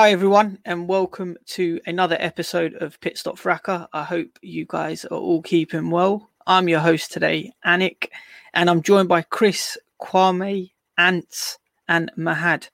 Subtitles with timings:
[0.00, 3.86] Hi, everyone, and welcome to another episode of Pit Stop Fracas.
[3.92, 6.30] I hope you guys are all keeping well.
[6.46, 8.08] I'm your host today, Anik,
[8.54, 12.70] and I'm joined by Chris, Kwame, Ants, and Mahad.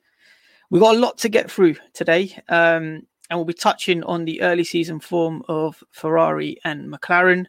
[0.71, 4.41] We've got a lot to get through today, um, and we'll be touching on the
[4.43, 7.47] early season form of Ferrari and McLaren,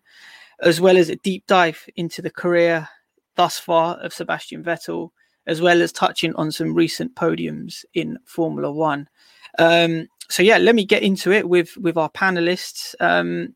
[0.60, 2.90] as well as a deep dive into the career
[3.36, 5.12] thus far of Sebastian Vettel,
[5.46, 9.08] as well as touching on some recent podiums in Formula One.
[9.58, 12.96] Um, so yeah, let me get into it with with our panelists.
[13.00, 13.56] Um,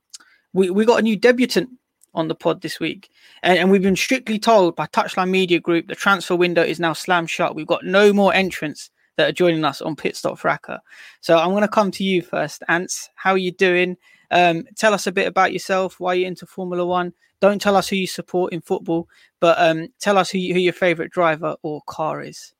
[0.53, 1.69] we we got a new debutant
[2.13, 3.09] on the pod this week,
[3.43, 6.93] and, and we've been strictly told by Touchline Media Group the transfer window is now
[6.93, 7.55] slammed shut.
[7.55, 10.79] We've got no more entrants that are joining us on Pit Stop Fracas.
[11.19, 13.09] So I'm going to come to you first, Ants.
[13.15, 13.97] How are you doing?
[14.31, 15.99] Um, tell us a bit about yourself.
[15.99, 17.13] Why you're into Formula One?
[17.41, 19.09] Don't tell us who you support in football,
[19.39, 22.53] but um, tell us who, who your favorite driver or car is.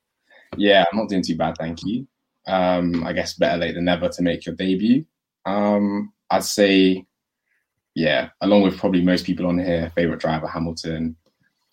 [0.56, 2.06] Yeah, I'm not doing too bad, thank you.
[2.46, 5.04] Um, I guess better late than never to make your debut.
[5.46, 7.04] Um, I'd say,
[7.94, 11.16] yeah, along with probably most people on here, favorite driver Hamilton,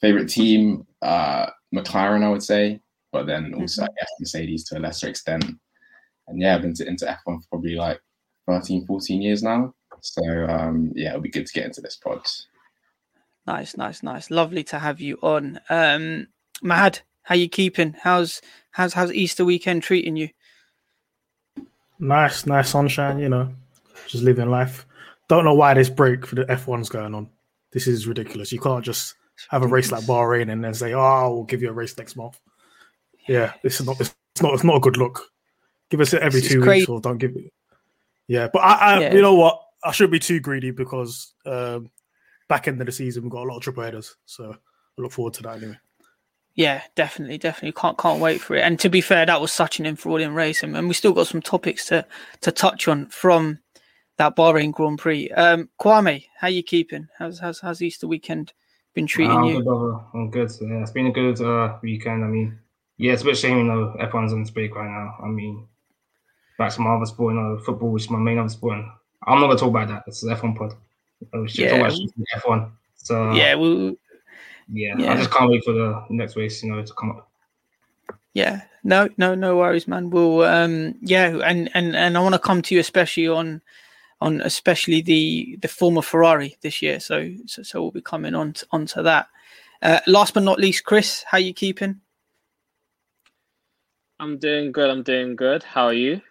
[0.02, 2.82] favorite team uh, McLaren, I would say,
[3.12, 3.92] but then also mm-hmm.
[3.92, 5.46] I guess Mercedes to a lesser extent.
[6.28, 8.00] And yeah, I've been to, into F1 for probably like
[8.48, 9.74] 13, 14 years now.
[10.02, 12.22] So um, yeah, it'll be good to get into this pod.
[13.48, 14.30] Nice, nice, nice.
[14.30, 15.60] Lovely to have you on.
[15.70, 16.28] Um,
[16.64, 17.96] Mahad, how you keeping?
[18.02, 18.42] How's
[18.72, 20.30] how's how's Easter weekend treating you?
[22.00, 23.54] Nice, nice sunshine, you know,
[24.08, 24.86] just living life.
[25.28, 27.30] Don't know why this break for the F1's going on.
[27.72, 28.52] This is ridiculous.
[28.52, 29.16] You can't just
[29.50, 32.16] have a race like Bahrain and then say, "Oh, we'll give you a race next
[32.16, 32.40] month."
[33.28, 34.00] Yeah, this is not.
[34.00, 34.54] It's not.
[34.54, 35.22] It's not a good look.
[35.90, 37.52] Give us it every two weeks, or don't give it.
[38.28, 39.14] Yeah, but I, I yeah.
[39.14, 39.62] you know what?
[39.84, 41.90] I shouldn't be too greedy because um,
[42.48, 45.12] back end of the season we've got a lot of triple headers, so I look
[45.12, 45.78] forward to that anyway.
[46.56, 48.62] Yeah, definitely, definitely can't can't wait for it.
[48.62, 51.28] And to be fair, that was such an enthralling race, and, and we still got
[51.28, 52.06] some topics to
[52.42, 53.60] to touch on from
[54.18, 55.30] that Bahrain Grand Prix.
[55.32, 57.08] Um, Kwame, how you keeping?
[57.18, 58.54] How's how's how's Easter weekend
[58.94, 59.64] been treating I'm you?
[59.64, 60.00] Good.
[60.14, 60.52] I'm good.
[60.62, 62.26] Yeah, it's been a good uh, weekend.
[62.26, 62.60] I mean,
[62.98, 65.16] yeah, it's a bit shame, you know, F1's on this break right now.
[65.24, 65.66] I mean,
[66.58, 68.80] back to my other sport, you know, football, which is my main other sport.
[68.80, 68.88] And
[69.26, 70.04] I'm not gonna talk about that.
[70.08, 70.74] It's is F1 pod.
[71.50, 71.90] Should yeah.
[72.36, 72.72] F1.
[72.96, 73.98] So yeah, we
[74.72, 77.30] yeah, yeah, I just can't wait for the next race, you know, to come up.
[78.34, 80.10] Yeah, no, no, no worries, man.
[80.10, 83.62] We'll, um, yeah, and and and I want to come to you especially on,
[84.22, 87.00] on especially the the former Ferrari this year.
[87.00, 89.28] So so, so we'll be coming on to, onto that.
[89.82, 92.02] Uh, last but not least, Chris, how you keeping?
[94.20, 94.90] I'm doing good.
[94.90, 95.64] I'm doing good.
[95.64, 96.22] How are you?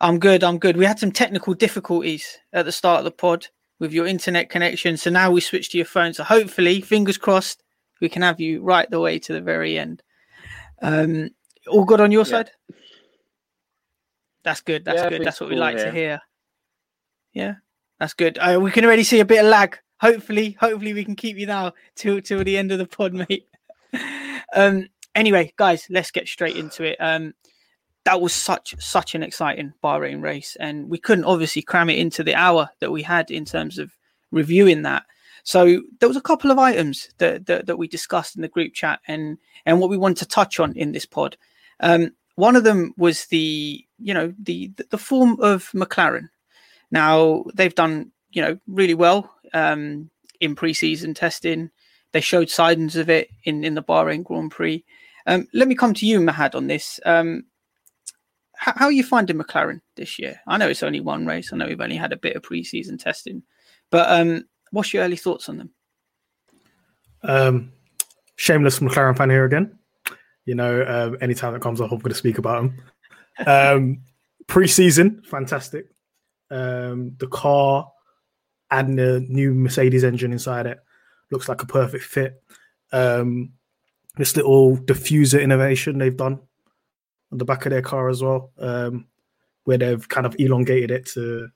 [0.00, 0.44] I'm good.
[0.44, 0.76] I'm good.
[0.76, 3.48] We had some technical difficulties at the start of the pod
[3.78, 4.96] with your internet connection.
[4.96, 6.14] So now we switch to your phone.
[6.14, 7.62] So hopefully, fingers crossed,
[8.00, 10.02] we can have you right the way to the very end.
[10.80, 11.30] Um,
[11.68, 12.30] all good on your yeah.
[12.30, 12.50] side?
[14.44, 14.84] That's good.
[14.84, 15.24] That's yeah, good.
[15.24, 15.84] That's what we like here.
[15.86, 16.20] to hear.
[17.32, 17.54] Yeah,
[17.98, 18.38] that's good.
[18.38, 19.78] Uh, we can already see a bit of lag.
[20.00, 23.48] Hopefully, hopefully we can keep you now till till the end of the pod, mate.
[24.54, 26.96] Um, anyway, guys, let's get straight into it.
[27.00, 27.34] Um,
[28.08, 32.24] that was such such an exciting Bahrain race, and we couldn't obviously cram it into
[32.24, 33.94] the hour that we had in terms of
[34.30, 35.04] reviewing that.
[35.42, 38.72] So there was a couple of items that, that, that we discussed in the group
[38.72, 41.36] chat, and and what we wanted to touch on in this pod.
[41.80, 46.30] Um, one of them was the you know the the form of McLaren.
[46.90, 50.08] Now they've done you know really well um,
[50.40, 51.68] in preseason testing.
[52.12, 54.82] They showed signs of it in in the Bahrain Grand Prix.
[55.26, 57.00] Um, let me come to you, Mahad, on this.
[57.04, 57.44] Um,
[58.58, 60.40] how, how, are you finding McLaren this year?
[60.46, 61.52] I know it's only one race.
[61.52, 63.42] I know we've only had a bit of preseason testing,
[63.90, 65.70] but um, what's your early thoughts on them?
[67.22, 67.72] Um,
[68.36, 69.78] shameless McLaren fan here again.
[70.44, 72.82] You know, uh, anytime that comes up, I'm going to speak about them.
[73.46, 74.02] Um,
[74.46, 75.86] preseason, fantastic.
[76.50, 77.90] Um, the car
[78.70, 80.78] and the new Mercedes engine inside it
[81.30, 82.42] looks like a perfect fit.
[82.92, 83.52] Um,
[84.16, 86.40] this little diffuser innovation they've done
[87.32, 89.06] on the back of their car as well, um,
[89.64, 91.48] where they've kind of elongated it to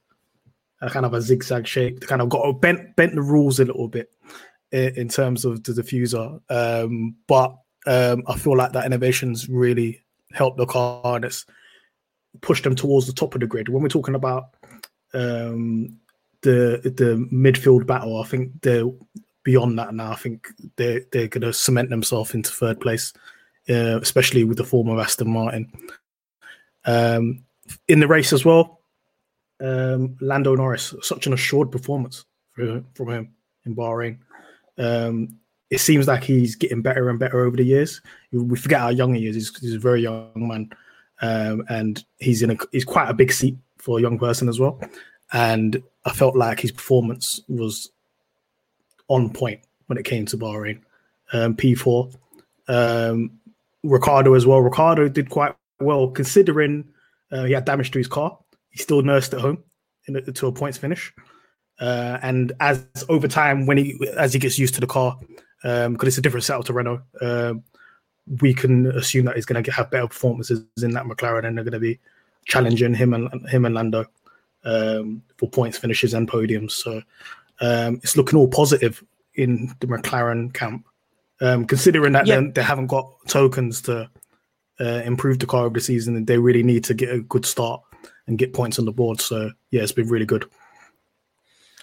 [0.81, 2.01] a kind of a zigzag shape.
[2.01, 4.13] They kind of got bent bent the rules a little bit
[4.71, 10.03] in, in terms of the diffuser, um, but um, I feel like that innovation's really
[10.33, 11.21] helped the car
[12.41, 13.69] pushed them towards the top of the grid.
[13.69, 14.55] When we're talking about
[15.15, 15.99] um,
[16.43, 18.91] the the midfield battle, I think they're
[19.45, 20.13] beyond that now.
[20.13, 23.13] I think they're they're going to cement themselves into third place,
[23.69, 25.73] uh, especially with the form of Aston Martin.
[26.85, 27.45] Um,
[27.89, 28.81] in the race as well,
[29.61, 34.19] um, Lando Norris, such an assured performance from, from him in Bahrain.
[34.79, 35.39] Um,
[35.71, 38.03] it seems like he's getting better and better over the years.
[38.33, 39.35] We forget how young he is.
[39.35, 40.71] He's, he's a very young man,
[41.23, 44.61] um, and he's in a he's quite a big seat for a young person as
[44.61, 44.81] well.
[45.33, 47.91] And I felt like his performance was
[49.09, 50.81] on point when it came to Bahrain.
[51.33, 52.15] Um, P4,
[52.69, 53.41] um,
[53.83, 54.61] Ricciardo as well.
[54.61, 56.89] Ricciardo did quite well considering
[57.31, 58.39] uh, he had damage to his car.
[58.71, 59.63] He still nursed at home
[60.07, 61.13] to a points finish.
[61.81, 65.19] Uh, and as over time, when he as he gets used to the car,
[65.63, 67.55] because um, it's a different setup to Renault, uh,
[68.41, 71.65] we can assume that he's going to have better performances in that McLaren, and they're
[71.65, 71.99] going to be
[72.45, 74.07] challenging him and him and Lando
[74.65, 76.73] um, for points finishes and podiums.
[76.73, 77.03] So
[77.61, 79.03] um, it's looking all positive
[79.35, 80.87] in the McLaren camp,
[81.43, 84.09] um, considering that they haven't got tokens to
[84.81, 87.45] uh, improve the car over the season, and they really need to get a good
[87.45, 87.83] start
[88.27, 89.21] and get points on the board.
[89.21, 90.49] So yeah, it's been really good.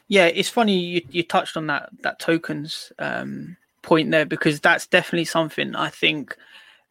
[0.07, 4.87] Yeah, it's funny you, you touched on that that tokens um, point there because that's
[4.87, 6.35] definitely something I think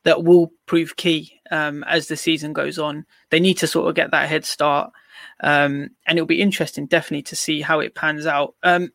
[0.04, 3.06] that will prove key um, as the season goes on.
[3.30, 4.92] They need to sort of get that head start,
[5.40, 8.54] um, and it'll be interesting, definitely, to see how it pans out.
[8.62, 8.92] Um,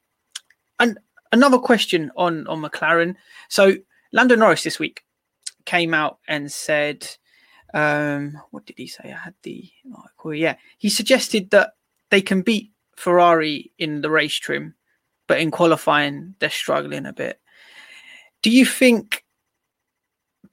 [1.34, 3.16] another question on on McLaren.
[3.50, 3.76] So
[4.14, 5.04] Lando Norris this week
[5.66, 7.06] came out and said,
[7.74, 10.34] um, "What did he say?" I had the article.
[10.34, 11.74] Yeah, he suggested that
[12.10, 14.76] they can beat Ferrari in the race trim,
[15.28, 17.42] but in qualifying they're struggling a bit.
[18.44, 19.26] Do you think,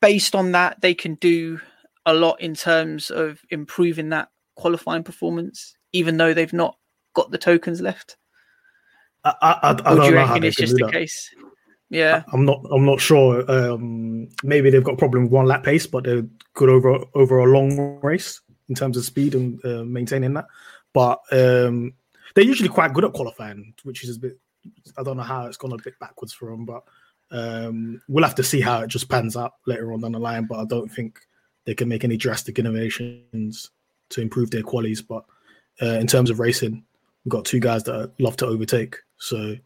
[0.01, 1.61] based on that, they can do
[2.07, 6.79] a lot in terms of improving that qualifying performance, even though they've not
[7.15, 8.17] got the tokens left?
[9.25, 11.35] I, I, I, I do you reckon it's just the case?
[11.91, 12.65] Yeah, I, am not.
[12.71, 13.51] I'm not sure.
[13.51, 17.39] Um, maybe they've got a problem with one lap pace, but they're good over over
[17.39, 20.47] a long race in terms of speed and uh, maintaining that.
[20.93, 21.95] But um,
[22.35, 24.39] they're usually quite good at qualifying, which is a bit.
[24.97, 26.85] I don't know how it's gone a bit backwards for them, but
[27.33, 30.47] um, we'll have to see how it just pans out later on down the line.
[30.49, 31.19] But I don't think
[31.65, 33.71] they can make any drastic innovations
[34.11, 35.03] to improve their qualities.
[35.03, 35.25] But
[35.83, 36.85] uh, in terms of racing,
[37.25, 38.97] we've got two guys that love to overtake.
[39.21, 39.57] So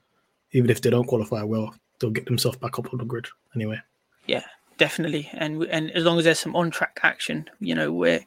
[0.53, 3.81] even if they don't qualify well, they'll get themselves back up on the grid anyway.
[4.27, 4.45] Yeah,
[4.79, 5.31] definitely.
[5.33, 8.21] And and as long as there's some on track action, you know, we're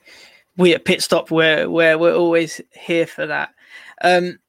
[0.58, 3.54] we at pit stop where where we're always here for that.
[4.02, 4.40] Um,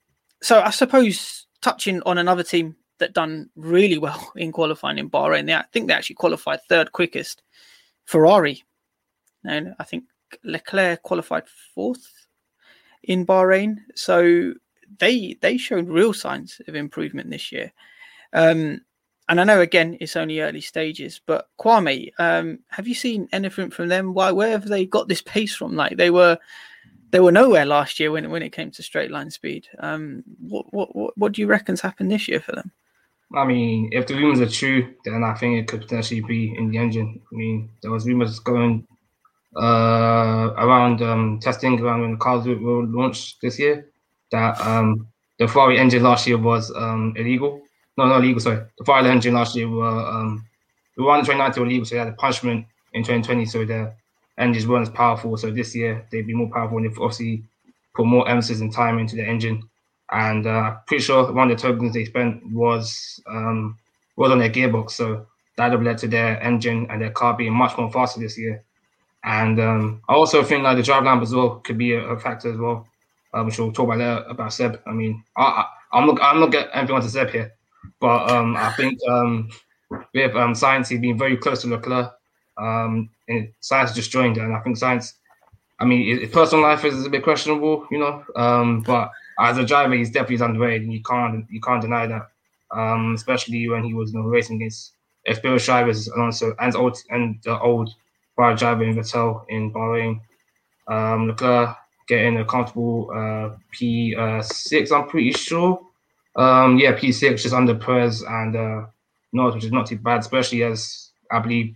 [0.40, 5.46] so I suppose touching on another team that done really well in qualifying in Bahrain,
[5.46, 7.42] they, I think they actually qualified third quickest.
[8.04, 8.64] Ferrari,
[9.44, 10.04] and I think
[10.44, 11.44] Leclerc qualified
[11.74, 12.26] fourth
[13.02, 13.76] in Bahrain.
[13.94, 14.54] So
[14.98, 17.72] they they showed real signs of improvement this year.
[18.32, 18.80] Um,
[19.28, 23.70] and I know again it's only early stages, but Kwame, um, have you seen anything
[23.70, 24.14] from them?
[24.14, 25.76] Why where have they got this pace from?
[25.76, 26.38] Like they were
[27.10, 29.68] they were nowhere last year when when it came to straight line speed.
[29.78, 32.70] Um, what what what, what do you reckon's happened this year for them?
[33.34, 36.70] I mean, if the rumors are true, then I think it could potentially be in
[36.70, 37.20] the engine.
[37.30, 38.86] I mean, there was rumors going
[39.54, 43.90] uh, around um, testing around when the cars were launched this year
[44.30, 45.06] that um,
[45.38, 47.62] the Ferrari engine last year was um, illegal.
[47.96, 48.40] No, not illegal.
[48.40, 50.44] Sorry, the Ferrari engine last year were um,
[50.96, 53.94] we won 2019 league, so they had a punishment in 2020, so their
[54.38, 55.36] engines weren't as powerful.
[55.36, 57.44] So this year they'd be more powerful, and they've obviously
[57.94, 59.62] put more emphasis and time into the engine.
[60.10, 63.76] And uh, pretty sure one of the tokens they spent was um,
[64.16, 67.52] was on their gearbox, so that have led to their engine and their car being
[67.52, 68.62] much more faster this year.
[69.24, 72.18] And um, I also think like the drive lamp as well could be a, a
[72.18, 72.86] factor as well.
[73.34, 74.80] Um, which we'll talk about that about Seb.
[74.86, 77.52] I mean, I, I, am not I'm not getting anything onto Seb here,
[78.00, 79.50] but um, I think um,
[79.90, 82.12] with um, Sainz, he's been very close to Leclerc.
[82.56, 85.14] Um, and Sainz just joined, and I think Sainz.
[85.80, 88.24] I mean, his personal life is a bit questionable, you know.
[88.34, 92.30] Um, but as a driver, he's definitely underrated, and you can't you can't deny that.
[92.70, 94.92] Um, especially when he was you know, racing against
[95.24, 97.94] experienced drivers, Alonso and old and the old
[98.36, 100.20] bar driver in Vettel in Bahrain.
[100.86, 101.76] Um, Leclerc
[102.08, 105.80] getting a comfortable uh, P6, I'm pretty sure.
[106.36, 108.86] Um, yeah, P6 just under Perez and uh,
[109.30, 111.74] which is not too bad, especially as I believe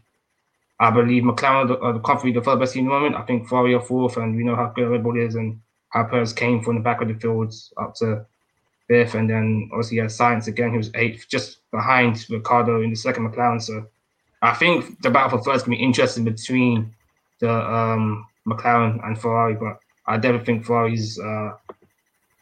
[0.81, 3.15] I believe McLaren are comfortably the third best team in the moment.
[3.15, 5.61] I think Ferrari are fourth, and we know how good Red Bull is and
[5.91, 8.27] how Perez came from the back of the field up to
[8.89, 12.97] fifth, and then obviously had Sainz again, he was eighth, just behind Ricciardo in the
[12.97, 13.63] second McLaren.
[13.63, 13.87] So
[14.41, 16.93] I think the battle for first can be interesting between
[17.39, 21.53] the um, McLaren and Ferrari, but I definitely think Ferrari's uh,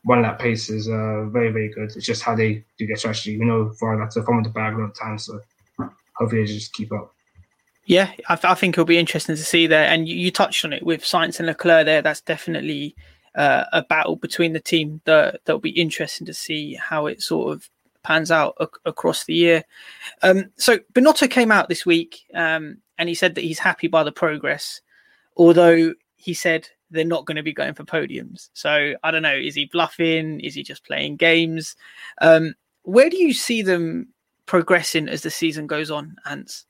[0.04, 1.92] one that pace is uh, very, very good.
[1.94, 3.32] It's just how they do their strategy.
[3.32, 5.40] You know, Ferrari that's a form the bag a lot of times, so
[6.14, 7.14] hopefully they just keep up.
[7.84, 9.86] Yeah, I, I, think it'll be interesting to see there.
[9.86, 12.02] And you, you, touched on it with Sainz and Leclerc there.
[12.02, 12.94] That's definitely
[13.34, 17.52] uh, a battle between the team that that'll be interesting to see how it sort
[17.52, 17.68] of
[18.02, 19.64] pans out ac- across the year.
[20.22, 24.04] Um, so Binotto came out this week um, and he said that he's happy by
[24.04, 24.80] the progress,
[25.36, 28.50] although he said they're not going to be going for podiums.
[28.52, 29.36] So I don't know.
[29.36, 30.40] Is he bluffing?
[30.40, 31.76] Is he just playing games?
[32.20, 34.08] Um, where do you see them
[34.46, 36.66] progressing as the season goes on, Ants?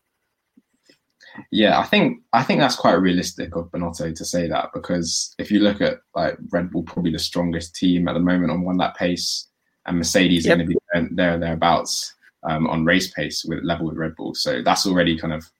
[1.51, 5.51] Yeah, I think I think that's quite realistic of Binotto to say that because if
[5.51, 8.77] you look at like Red Bull, probably the strongest team at the moment on one
[8.77, 9.47] lap pace,
[9.87, 10.55] and Mercedes yep.
[10.55, 12.15] are going to be there thereabouts
[12.49, 14.35] um, on race pace with level with Red Bull.
[14.35, 15.51] So that's already kind of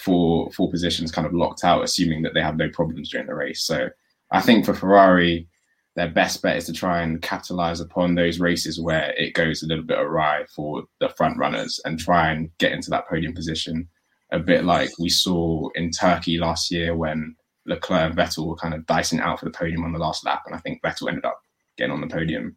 [0.00, 3.34] four four positions kind of locked out, assuming that they have no problems during the
[3.34, 3.62] race.
[3.62, 3.88] So
[4.30, 5.48] I think for Ferrari,
[5.96, 9.66] their best bet is to try and capitalize upon those races where it goes a
[9.66, 13.88] little bit awry for the front runners and try and get into that podium position.
[14.32, 17.34] A bit like we saw in Turkey last year when
[17.66, 20.42] Leclerc and Vettel were kind of dicing out for the podium on the last lap,
[20.46, 21.40] and I think Vettel ended up
[21.76, 22.56] getting on the podium.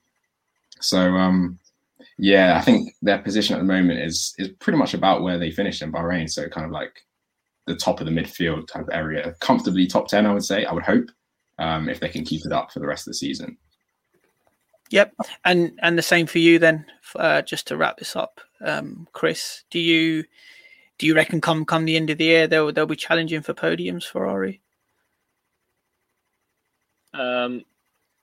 [0.80, 1.60] So um,
[2.18, 5.52] yeah, I think their position at the moment is is pretty much about where they
[5.52, 6.30] finished in Bahrain.
[6.30, 7.04] So kind of like
[7.66, 10.66] the top of the midfield type area, comfortably top ten, I would say.
[10.66, 11.10] I would hope
[11.60, 13.58] um, if they can keep it up for the rest of the season.
[14.90, 15.14] Yep,
[15.46, 16.86] and and the same for you then.
[17.16, 20.24] Uh, just to wrap this up, um, Chris, do you
[20.98, 23.54] do you reckon come come the end of the year they'll they'll be challenging for
[23.54, 24.62] podiums for Ferrari?
[27.14, 27.64] Um,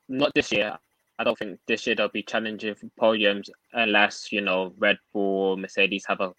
[0.09, 0.79] not this year.
[1.19, 5.51] I don't think this year they'll be challenging for podiums unless you know Red Bull
[5.51, 6.33] or Mercedes have a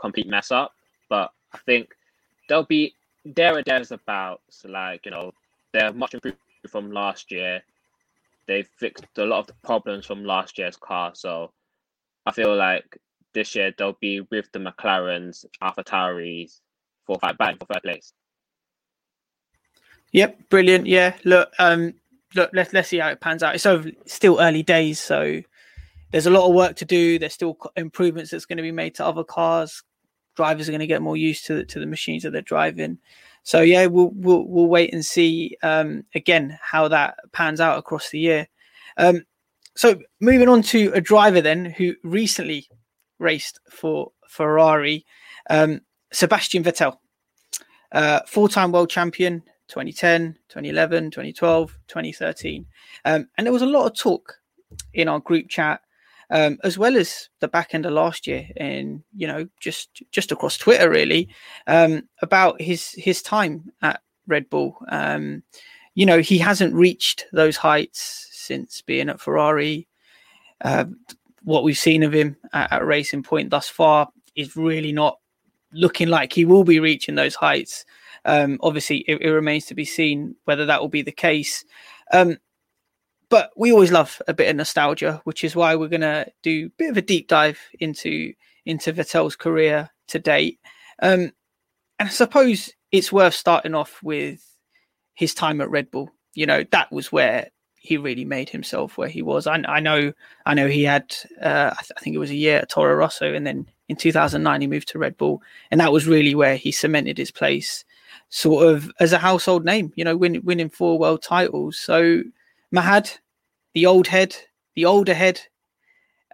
[0.00, 0.72] complete mess up.
[1.08, 1.88] But I think
[2.48, 2.94] they'll be
[3.24, 5.32] there or there's about so like you know
[5.72, 6.36] they're much improved
[6.68, 7.62] from last year.
[8.46, 11.52] They've fixed a lot of the problems from last year's car, so
[12.26, 12.98] I feel like
[13.32, 16.60] this year they'll be with the McLarens, Alpha Tauris
[17.06, 18.12] for five batting for third place.
[20.12, 20.86] Yep, brilliant.
[20.86, 21.94] Yeah, look, um,
[22.34, 23.54] look, let's let's see how it pans out.
[23.54, 25.40] It's over, still early days, so
[26.10, 27.18] there's a lot of work to do.
[27.18, 29.82] There's still improvements that's going to be made to other cars
[30.36, 32.98] drivers are going to get more used to the, to the machines that they're driving.
[33.42, 38.10] So yeah, we'll we'll, we'll wait and see um, again how that pans out across
[38.10, 38.48] the year.
[38.96, 39.24] Um,
[39.74, 42.68] so moving on to a driver then who recently
[43.18, 45.04] raced for Ferrari,
[45.50, 45.80] um,
[46.12, 46.98] Sebastian Vettel,
[47.92, 52.66] uh, four-time world champion, 2010, 2011, 2012, 2013,
[53.06, 54.34] um, and there was a lot of talk
[54.92, 55.80] in our group chat
[56.32, 60.32] um, as well as the back end of last year, and you know, just just
[60.32, 61.28] across Twitter, really,
[61.66, 64.78] um, about his his time at Red Bull.
[64.88, 65.42] Um,
[65.94, 69.86] you know, he hasn't reached those heights since being at Ferrari.
[70.62, 70.86] Uh,
[71.42, 75.18] what we've seen of him at, at Racing Point thus far is really not
[75.74, 77.84] looking like he will be reaching those heights.
[78.24, 81.64] Um, obviously, it, it, remains to be seen whether that will be the case.
[82.10, 82.38] Um,
[83.32, 86.66] but we always love a bit of nostalgia, which is why we're going to do
[86.66, 88.34] a bit of a deep dive into
[88.66, 90.60] into Vettel's career to date.
[91.00, 91.32] Um,
[91.98, 94.46] and I suppose it's worth starting off with
[95.14, 96.10] his time at Red Bull.
[96.34, 99.46] You know, that was where he really made himself where he was.
[99.46, 100.12] I, I know,
[100.44, 102.94] I know he had, uh, I, th- I, think it was a year at Toro
[102.94, 106.56] Rosso, and then in 2009 he moved to Red Bull, and that was really where
[106.56, 107.86] he cemented his place,
[108.28, 109.90] sort of as a household name.
[109.96, 111.78] You know, win, winning four world titles.
[111.78, 112.24] So
[112.74, 113.18] Mahad,
[113.74, 114.36] the old head,
[114.74, 115.40] the older head.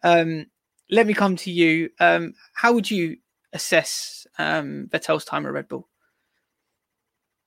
[0.02, 0.47] Um,
[0.90, 1.90] let me come to you.
[2.00, 3.16] Um, how would you
[3.52, 5.88] assess um, Vettel's time at Red Bull?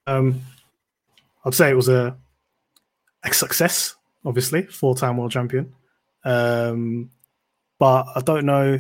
[0.08, 0.42] Um,
[1.46, 2.18] I'd say it was a,
[3.24, 3.96] a success,
[4.26, 5.74] obviously, four time world champion.
[6.24, 7.10] Um,
[7.80, 8.80] but I don't know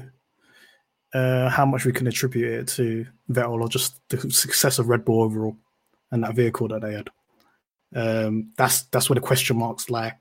[1.13, 5.05] uh, how much we can attribute it to Vettel or just the success of Red
[5.05, 5.57] Bull overall
[6.11, 7.09] and that vehicle that they had.
[7.95, 10.13] Um, that's that's where the question marks lie.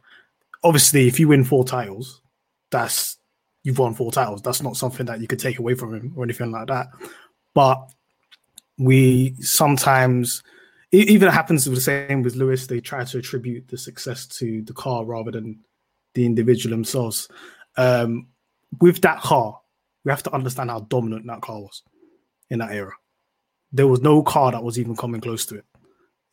[0.63, 2.21] Obviously, if you win four titles,
[2.71, 3.17] that's
[3.63, 4.43] you've won four titles.
[4.43, 6.89] That's not something that you could take away from him or anything like that.
[7.55, 7.91] But
[8.79, 10.43] we sometimes
[10.93, 12.67] even it happens the same with Lewis.
[12.67, 15.61] They try to attribute the success to the car rather than
[16.15, 17.29] the individual themselves.
[17.77, 18.27] Um,
[18.81, 19.61] with that car,
[20.05, 21.83] we have to understand how dominant that car was
[22.49, 22.93] in that era.
[23.73, 25.65] There was no car that was even coming close to it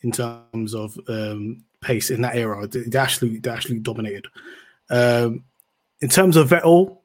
[0.02, 2.68] in terms of um, pace in that era.
[2.68, 4.28] They, actually they actually dominated.
[4.90, 5.44] Um,
[6.02, 7.00] in terms of Vettel,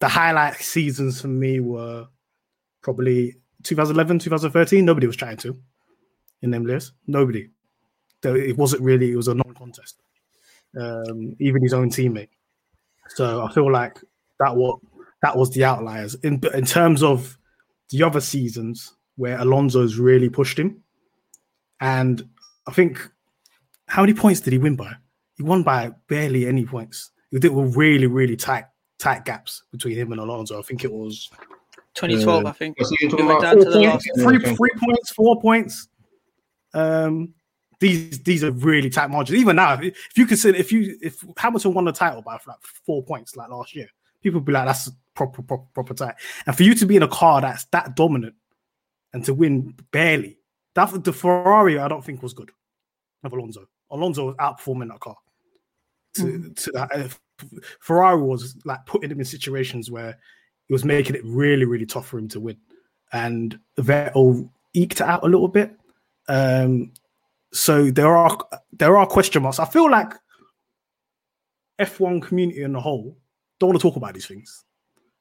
[0.00, 2.06] the highlight seasons for me were
[2.82, 4.84] probably 2011, 2013.
[4.84, 5.56] Nobody was trying to
[6.42, 6.92] in them lists.
[7.06, 7.48] Nobody.
[8.22, 9.12] It wasn't really.
[9.12, 10.00] It was a non-contest.
[10.78, 12.28] Um, even his own teammate.
[13.08, 14.00] So I feel like
[14.40, 14.78] that what
[15.22, 17.38] that was the outliers in in terms of
[17.90, 20.82] the other seasons where Alonso's really pushed him,
[21.80, 22.28] and
[22.66, 22.98] I think
[23.86, 24.92] how many points did he win by?
[25.36, 27.10] He won by barely any points.
[27.32, 28.64] It were really really tight
[28.98, 30.58] tight gaps between him and Alonso.
[30.58, 31.30] I think it was
[31.94, 32.44] 2012.
[32.44, 35.88] Uh, I think we went down to the last three, three points, four points.
[36.74, 37.34] Um,
[37.80, 39.38] these these are really tight margins.
[39.38, 42.56] Even now, if, if you consider if you if Hamilton won the title by like
[42.84, 43.88] four points like last year,
[44.22, 46.14] people be like that's proper proper proper tight.
[46.46, 48.34] And for you to be in a car that's that dominant
[49.12, 50.38] and to win barely,
[50.76, 52.50] that the Ferrari I don't think was good
[53.24, 53.66] of Alonso.
[53.90, 55.16] Alonso was outperforming that car.
[56.14, 56.64] To, mm.
[56.64, 57.08] to that, uh,
[57.80, 60.18] Ferrari was like putting him in situations where
[60.66, 62.56] he was making it really really tough for him to win,
[63.12, 65.74] and Vettel eked it out a little bit.
[66.28, 66.92] Um,
[67.52, 68.38] so there are
[68.72, 69.58] there are question marks.
[69.58, 70.12] I feel like
[71.80, 73.16] F1 community in the whole
[73.58, 74.64] don't want to talk about these things.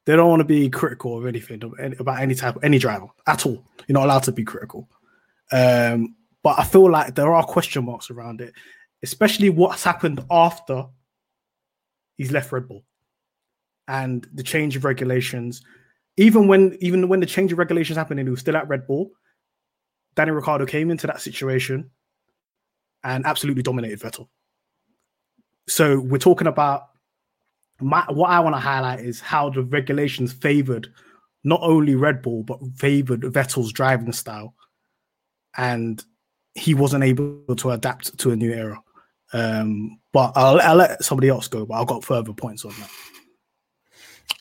[0.06, 1.62] They don't want to be critical of anything
[2.00, 3.64] about any type any driver at all.
[3.88, 4.88] You're not allowed to be critical.
[5.52, 8.54] Um, but I feel like there are question marks around it,
[9.04, 10.86] especially what's happened after
[12.18, 12.84] he's left Red Bull
[13.88, 15.62] and the change of regulations.
[16.18, 18.88] Even when even when the change of regulations happened and he was still at Red
[18.88, 19.12] Bull,
[20.16, 21.92] Danny Ricciardo came into that situation
[23.04, 24.28] and absolutely dominated Vettel.
[25.68, 26.90] So we're talking about
[27.82, 30.88] my, what I want to highlight is how the regulations favored
[31.44, 34.56] not only Red Bull but favored Vettel's driving style,
[35.58, 36.04] and
[36.54, 38.82] he wasn't able to adapt to a new era.
[39.34, 41.66] Um, but I'll, I'll, let somebody else go.
[41.66, 42.90] But I've got further points on that.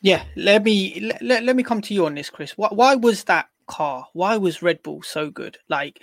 [0.03, 2.57] Yeah, let me let, let me come to you on this, Chris.
[2.57, 4.07] Why, why was that car?
[4.12, 5.59] Why was Red Bull so good?
[5.68, 6.00] Like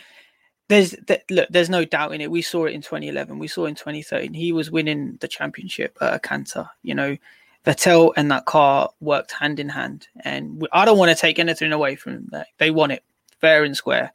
[0.68, 2.32] there's th- look, there's no doubt in it.
[2.32, 3.38] We saw it in 2011.
[3.38, 4.34] We saw in 2013.
[4.34, 6.70] He was winning the championship at Canter.
[6.82, 7.18] You know,
[7.66, 10.08] Vettel and that car worked hand in hand.
[10.22, 12.48] And we, I don't want to take anything away from that.
[12.58, 13.04] They won it
[13.40, 14.14] fair and square,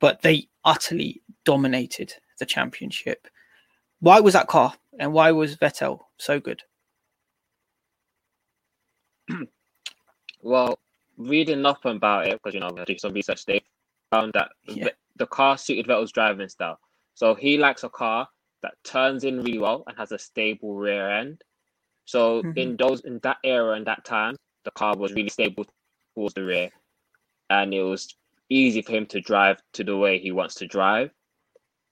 [0.00, 3.26] but they utterly dominated the championship.
[4.00, 4.74] Why was that car?
[4.98, 6.62] And why was Vettel so good?
[10.42, 10.78] well,
[11.16, 13.44] reading up about it because you know I do some research.
[13.44, 13.62] They
[14.10, 16.78] found that yeah the car suited Vettel's driving style.
[17.14, 18.28] So he likes a car
[18.62, 21.42] that turns in really well and has a stable rear end.
[22.04, 22.58] So mm-hmm.
[22.58, 25.66] in those in that era and that time, the car was really stable
[26.14, 26.70] towards the rear,
[27.50, 28.14] and it was
[28.50, 31.10] easy for him to drive to the way he wants to drive.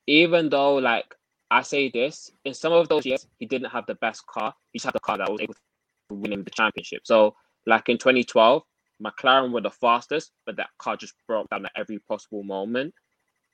[0.07, 1.14] Even though, like
[1.51, 4.55] I say this, in some of those years, he didn't have the best car.
[4.73, 7.03] He just had the car that was able to win him the championship.
[7.05, 7.35] So,
[7.66, 8.62] like in 2012,
[9.03, 12.95] McLaren were the fastest, but that car just broke down at every possible moment.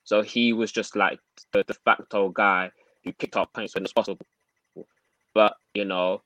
[0.03, 1.19] So he was just like
[1.51, 2.71] the de facto guy
[3.03, 4.25] who picked up points when it's possible.
[5.33, 6.21] But you know,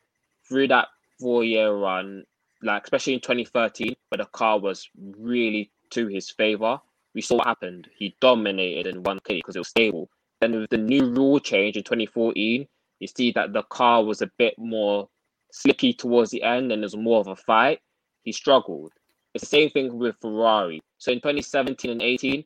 [0.47, 0.87] through that
[1.19, 2.25] four year run,
[2.61, 6.79] like especially in 2013, where the car was really to his favor,
[7.13, 7.89] we saw what happened.
[7.95, 10.09] He dominated in one K because it was stable.
[10.39, 12.67] Then with the new rule change in 2014,
[12.99, 15.09] you see that the car was a bit more
[15.51, 17.79] slippy towards the end and there's more of a fight.
[18.23, 18.93] He struggled.
[19.33, 20.81] It's the same thing with Ferrari.
[20.97, 22.43] So in 2017 and 18,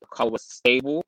[0.00, 1.04] the car was stable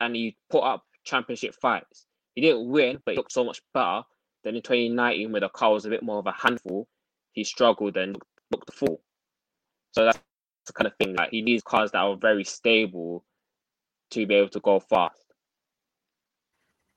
[0.00, 2.06] and he put up championship fights.
[2.34, 4.02] He didn't win, but he looked so much better
[4.42, 6.88] than in 2019, where the car was a bit more of a handful.
[7.32, 9.00] He struggled and looked, looked full.
[9.92, 10.18] So that's
[10.72, 13.24] kind of thing like he needs cars that are very stable
[14.10, 15.24] to be able to go fast.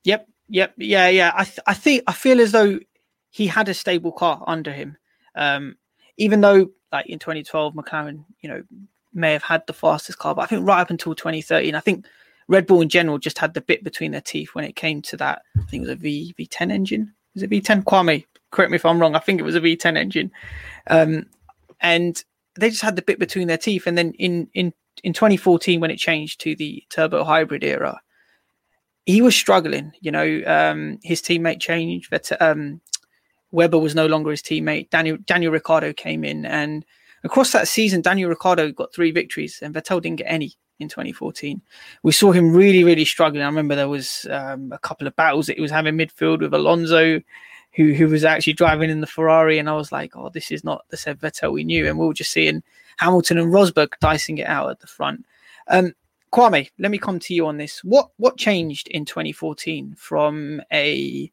[0.04, 1.32] Yep, yep, yeah, yeah.
[1.36, 2.80] I th- I think I feel as though
[3.30, 4.98] he had a stable car under him.
[5.36, 5.76] Um,
[6.18, 8.64] even though like in 2012 McLaren, you know,
[9.14, 12.06] may have had the fastest car, but I think right up until 2013, I think
[12.48, 15.18] Red Bull in general just had the bit between their teeth when it came to
[15.18, 15.42] that.
[15.58, 17.14] I think it was a V V10 engine.
[17.34, 17.84] Was it V10?
[17.84, 19.16] Kwame, correct me if I'm wrong.
[19.16, 20.32] I think it was a V10 engine,
[20.90, 21.26] um,
[21.82, 22.24] and
[22.60, 23.88] they just had the bit between their teeth.
[23.88, 28.00] And then in in in 2014, when it changed to the turbo hybrid era,
[29.06, 29.92] he was struggling.
[30.02, 32.10] You know, um, his teammate changed.
[32.10, 32.82] But um,
[33.52, 34.90] Webber was no longer his teammate.
[34.90, 36.86] Daniel Daniel Ricciardo came in, and
[37.24, 41.62] across that season, Daniel Ricciardo got three victories, and Vettel didn't get any in 2014.
[42.04, 43.44] We saw him really, really struggling.
[43.44, 46.54] I remember there was um, a couple of battles that he was having midfield with
[46.54, 47.22] Alonso,
[47.78, 50.64] who who was actually driving in the Ferrari, and I was like, oh, this is
[50.64, 52.64] not the Seb Vettel we knew, and we were just seeing
[52.98, 55.24] Hamilton and Rosberg dicing it out at the front.
[55.68, 55.94] Um,
[56.34, 57.84] Kwame, let me come to you on this.
[57.84, 61.32] What what changed in 2014 from a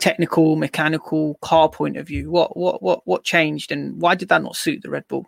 [0.00, 2.30] technical, mechanical car point of view?
[2.30, 5.26] What what what what changed, and why did that not suit the Red Bull?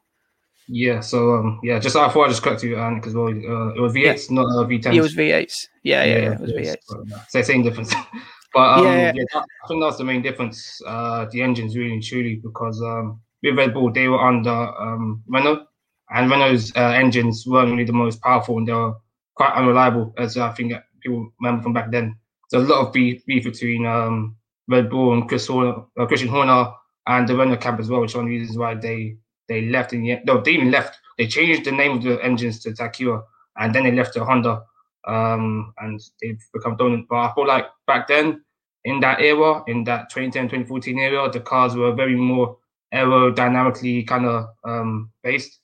[0.68, 3.26] Yeah, so um, yeah, just I thought I just correct you, Anne, as well.
[3.26, 4.34] Uh, it was V8s, yeah.
[4.36, 4.94] not uh, V10s.
[4.94, 5.66] It was V8s.
[5.82, 6.76] Yeah, yeah, yeah, yeah it was V8s.
[6.84, 7.92] So uh, same difference.
[8.52, 9.24] but um, yeah, yeah.
[9.32, 10.80] That, I think that's the main difference.
[10.86, 15.22] Uh, the engines really and truly because um, with Red Bull they were under um
[15.26, 15.66] Renault,
[16.10, 18.94] and Renault's uh, engines weren't really the most powerful, and they were
[19.34, 22.16] quite unreliable, as I think people remember from back then.
[22.50, 24.36] There's a lot of beef, beef between um
[24.68, 26.70] Red Bull and Chris Horner, uh, Christian Horner
[27.06, 29.16] and the Renault camp as well, which is one of the reasons why they
[29.48, 30.22] they left in the end.
[30.24, 30.98] No, they even left.
[31.18, 33.22] They changed the name of the engines to TAG Heuer,
[33.56, 34.62] and then they left to Honda,
[35.06, 37.06] um, and they've become dominant.
[37.08, 38.44] But I feel like back then,
[38.84, 42.58] in that era, in that 2010, 2014 era, the cars were very more
[42.92, 45.58] aerodynamically kind of um, based.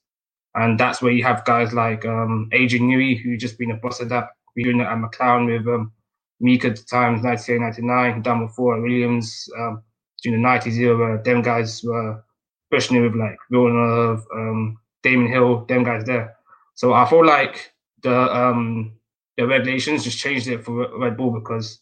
[0.55, 4.01] And that's where you have guys like um, Adrian Newey, who just been a boss
[4.01, 5.92] of that, doing it at McLaren with um,
[6.40, 9.83] Mika at times, 98, 99, done before at Williams um,
[10.22, 11.22] during the 90s era.
[11.22, 12.22] Them guys were
[12.70, 16.37] especially with like Villeneuve, um, Damon Hill, them guys there.
[16.74, 17.72] So I feel like
[18.03, 18.98] the um,
[19.38, 21.79] the regulations just changed it for Red Bull because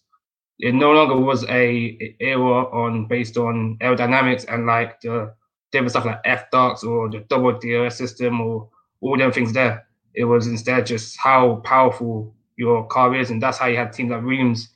[0.59, 5.35] it no longer was a era on based on aerodynamics and like the
[5.73, 8.69] different stuff like F ducts or the double DRS system or
[9.01, 9.87] all them things there.
[10.15, 14.11] It was instead just how powerful your car is, and that's how you had teams
[14.11, 14.69] like Williams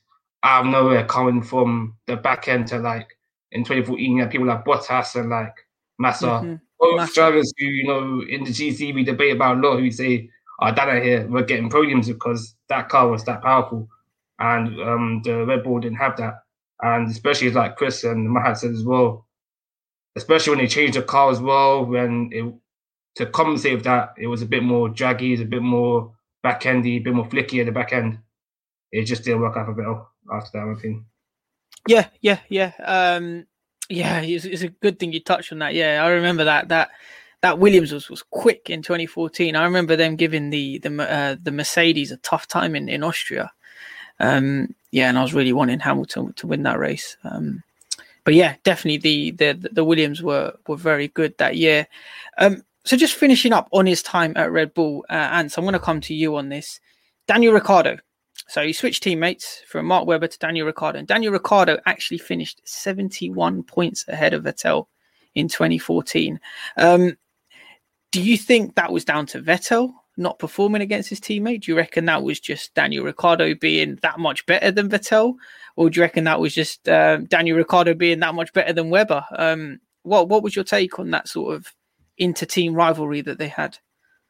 [0.43, 3.15] out of nowhere coming from the back end to like
[3.53, 5.55] in 2014, you had people like Bottas and like
[5.99, 6.27] Massa.
[6.27, 6.55] Mm-hmm.
[6.79, 7.15] Both Massa.
[7.15, 10.31] drivers who, you know, in the GC we debate about a lot who say,
[10.61, 13.89] oh, Dana here, we're getting podiums because that car was that powerful.
[14.39, 16.43] And um, the Red Bull didn't have that.
[16.83, 19.27] And especially like Chris and Mahad said as well,
[20.17, 22.45] especially when they changed the car as well, when it
[23.17, 26.65] to compensate with that, it was a bit more draggy, it's a bit more back
[26.65, 28.19] endy, a bit more flicky at the back end.
[28.93, 29.85] It just didn't work out a bit
[30.33, 31.03] after that, I think.
[31.87, 32.73] Yeah, yeah, yeah.
[32.85, 33.47] Um,
[33.89, 35.75] yeah, it's, it's, a good thing you touched on that.
[35.75, 36.91] Yeah, I remember that that
[37.43, 39.57] that Williams was, was quick in 2014.
[39.57, 43.51] I remember them giving the the uh, the Mercedes a tough time in in Austria.
[44.19, 47.17] Um, yeah, and I was really wanting Hamilton to win that race.
[47.25, 47.63] Um,
[48.25, 51.87] but yeah, definitely the, the the Williams were were very good that year.
[52.39, 55.75] Um, so just finishing up on his time at Red Bull, uh, Ants, I'm going
[55.75, 56.81] to come to you on this.
[57.27, 57.99] Daniel Ricciardo,
[58.49, 60.99] so he switched teammates from Mark Webber to Daniel Ricciardo.
[60.99, 64.87] And Daniel Ricciardo actually finished 71 points ahead of Vettel
[65.35, 66.41] in 2014.
[66.77, 67.17] Um,
[68.11, 71.63] do you think that was down to Vettel not performing against his teammate?
[71.63, 75.35] Do you reckon that was just Daniel Ricciardo being that much better than Vettel?
[75.77, 78.91] Or do you reckon that was just uh, Daniel Ricciardo being that much better than
[78.91, 79.25] Webber?
[79.37, 81.73] Um, what what was your take on that sort of
[82.19, 83.79] inter-team rivalry that they had?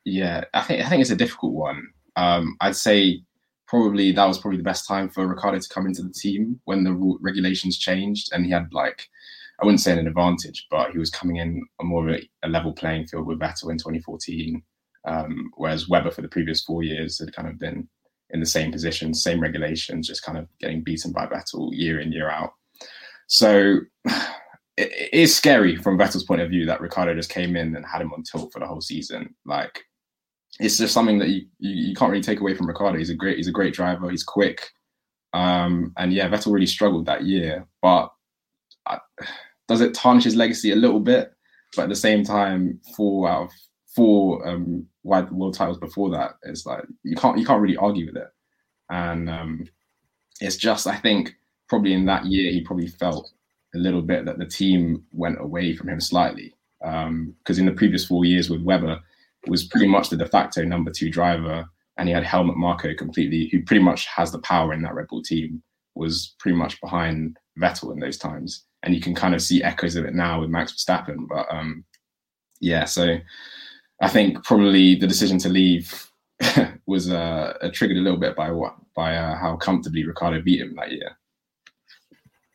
[0.05, 1.89] Yeah, I think I think it's a difficult one.
[2.17, 3.23] Um, I'd say
[3.67, 6.85] probably that was probably the best time for Ricciardo to come into the team when
[6.85, 9.09] the regulations changed, and he had like
[9.61, 12.49] I wouldn't say an advantage, but he was coming in on more of a, a
[12.49, 14.63] level playing field with Vettel in 2014,
[15.07, 17.89] um, whereas Webber for the previous four years had kind of been
[18.31, 22.13] in the same position, same regulations, just kind of getting beaten by Vettel year in
[22.13, 22.53] year out.
[23.27, 23.81] So
[24.77, 27.85] it, it is scary from Vettel's point of view that Ricciardo just came in and
[27.85, 29.35] had him on tilt for the whole season.
[29.45, 29.83] Like
[30.59, 32.99] it's just something that you, you, you can't really take away from Ricciardo.
[32.99, 34.11] He's a great he's a great driver.
[34.11, 34.69] He's quick,
[35.33, 37.67] um, and yeah, Vettel really struggled that year.
[37.83, 38.11] But
[38.87, 38.99] uh,
[39.71, 41.33] does it tarnish his legacy a little bit?
[41.77, 43.51] But at the same time, four out of
[43.95, 48.07] four um, wide world titles before that, it's like you can't you can't really argue
[48.07, 48.27] with it.
[48.91, 49.69] And um,
[50.41, 51.37] it's just I think
[51.69, 53.31] probably in that year he probably felt
[53.77, 57.73] a little bit that the team went away from him slightly because um, in the
[57.73, 58.99] previous four years with Webber
[59.47, 61.65] was pretty much the de facto number two driver,
[61.97, 65.07] and he had Helmut Marko completely, who pretty much has the power in that Red
[65.07, 65.63] Bull team,
[65.95, 69.97] was pretty much behind Vettel in those times, and you can kind of see echoes
[69.97, 71.29] of it now with Max Verstappen.
[71.29, 71.85] But um,
[72.61, 73.19] yeah, so
[74.01, 76.11] I think probably the decision to leave
[76.87, 80.75] was uh, triggered a little bit by what by uh, how comfortably Ricciardo beat him
[80.77, 81.17] that year.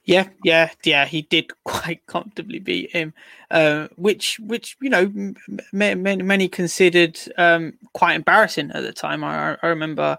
[0.05, 1.05] Yeah, yeah, yeah.
[1.05, 3.13] He did quite comfortably beat him,
[3.51, 5.35] uh, which, which you know, m-
[5.73, 9.23] many, many considered um, quite embarrassing at the time.
[9.23, 10.17] I, I remember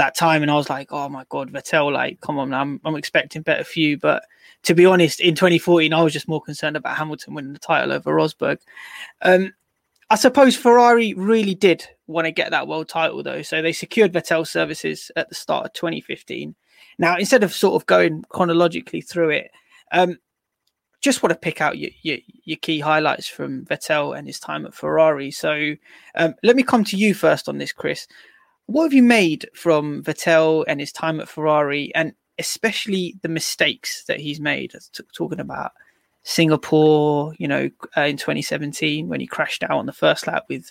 [0.00, 1.92] that time, and I was like, "Oh my god, Vettel!
[1.92, 4.24] Like, come on, I'm, I'm expecting better for you." But
[4.64, 7.92] to be honest, in 2014, I was just more concerned about Hamilton winning the title
[7.92, 8.58] over Rosberg.
[9.22, 9.52] Um,
[10.10, 14.12] I suppose Ferrari really did want to get that world title, though, so they secured
[14.12, 16.56] Vettel's services at the start of 2015
[17.00, 19.50] now, instead of sort of going chronologically through it,
[19.90, 20.18] um,
[21.00, 24.66] just want to pick out your, your, your, key highlights from Vettel and his time
[24.66, 25.30] at Ferrari.
[25.30, 25.76] So
[26.14, 28.06] um, let me come to you first on this, Chris.
[28.70, 34.04] What have you made from Vettel and his time at Ferrari, and especially the mistakes
[34.04, 34.72] that he's made?
[35.12, 35.72] Talking about
[36.22, 40.70] Singapore, you know, uh, in 2017 when he crashed out on the first lap with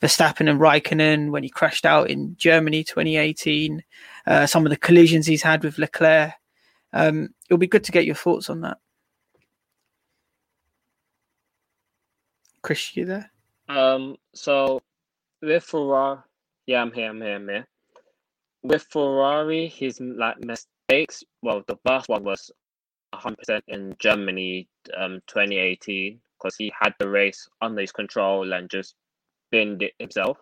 [0.00, 3.82] Verstappen and Raikkonen when he crashed out in Germany 2018,
[4.28, 6.34] uh, some of the collisions he's had with Leclerc.
[6.92, 8.78] Um, it'll be good to get your thoughts on that.
[12.62, 13.32] Chris, you there?
[13.68, 14.80] Um, so
[15.40, 16.20] with Ferrari,
[16.66, 17.66] yeah, I'm here, I'm here, I'm here.
[18.62, 21.24] With Ferrari, his like mistakes.
[21.42, 22.50] Well, the first one was
[23.14, 28.94] 100% in Germany, um, 2018, because he had the race under his control and just
[29.50, 30.38] binned it himself,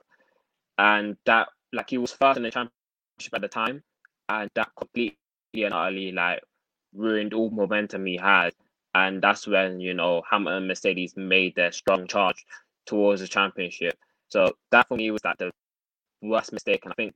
[0.79, 3.83] and that like he was first in the championship at the time,
[4.29, 5.17] and that completely
[5.55, 6.43] and utterly like
[6.95, 8.53] ruined all momentum he had,
[8.95, 12.45] and that's when you know Hamilton and Mercedes made their strong charge
[12.87, 13.99] towards the championship.
[14.29, 15.51] So that for me was like the
[16.23, 17.15] worst mistake, and I think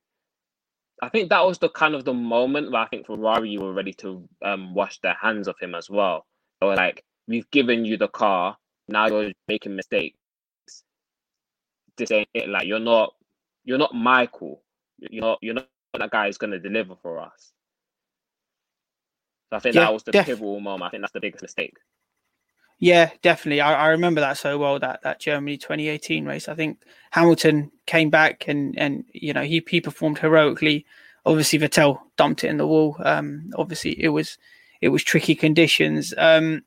[1.02, 3.72] I think that was the kind of the moment where I think Ferrari you were
[3.74, 6.26] ready to um, wash their hands of him as well.
[6.60, 8.56] They were like, "We've given you the car,
[8.88, 10.10] now you're making mistakes
[11.98, 12.50] this ain't it.
[12.50, 13.14] Like you're not
[13.64, 14.62] you're not Michael.
[14.98, 17.52] You're not you're not that guy who's gonna deliver for us.
[19.50, 20.84] So I think yeah, that was the def- pivotal moment.
[20.84, 21.76] I think that's the biggest mistake.
[22.78, 23.60] Yeah, definitely.
[23.60, 26.48] I, I remember that so well that that Germany 2018 race.
[26.48, 30.84] I think Hamilton came back and and you know he he performed heroically.
[31.26, 32.96] Obviously, Vettel dumped it in the wall.
[33.00, 34.36] Um, obviously, it was
[34.80, 36.12] it was tricky conditions.
[36.18, 36.62] Um,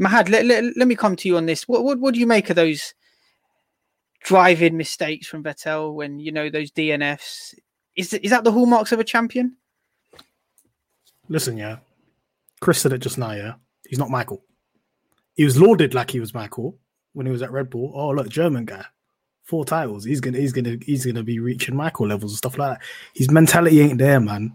[0.00, 1.68] Mahad, let, let, let me come to you on this.
[1.68, 2.94] What, what what do you make of those
[4.20, 7.54] driving mistakes from Vettel when you know those DNFs.
[7.96, 9.56] Is is that the hallmarks of a champion?
[11.28, 11.78] Listen, yeah,
[12.60, 13.32] Chris said it just now.
[13.32, 13.54] Yeah,
[13.88, 14.42] he's not Michael.
[15.40, 16.76] He was lauded like he was Michael
[17.14, 17.90] when he was at Red Bull.
[17.94, 18.84] Oh, look, German guy,
[19.42, 20.04] four titles.
[20.04, 22.86] He's gonna he's gonna he's gonna be reaching Michael levels and stuff like that.
[23.14, 24.52] His mentality ain't there, man.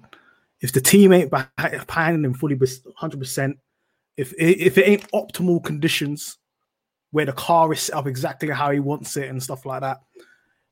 [0.62, 2.56] If the team ain't behind him fully,
[2.98, 3.58] hundred percent,
[4.16, 6.38] if if it ain't optimal conditions,
[7.10, 10.02] where the car is set up exactly how he wants it and stuff like that.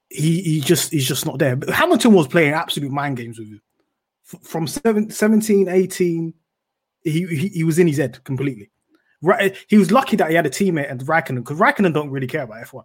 [0.09, 1.55] He he just he's just not there.
[1.55, 3.61] But Hamilton was playing absolute mind games with him.
[4.43, 6.33] from 17, 18,
[7.01, 8.69] he, he, he was in his head completely.
[9.23, 12.27] Right, he was lucky that he had a teammate and Raikkonen because Raikkonen don't really
[12.27, 12.83] care about F1.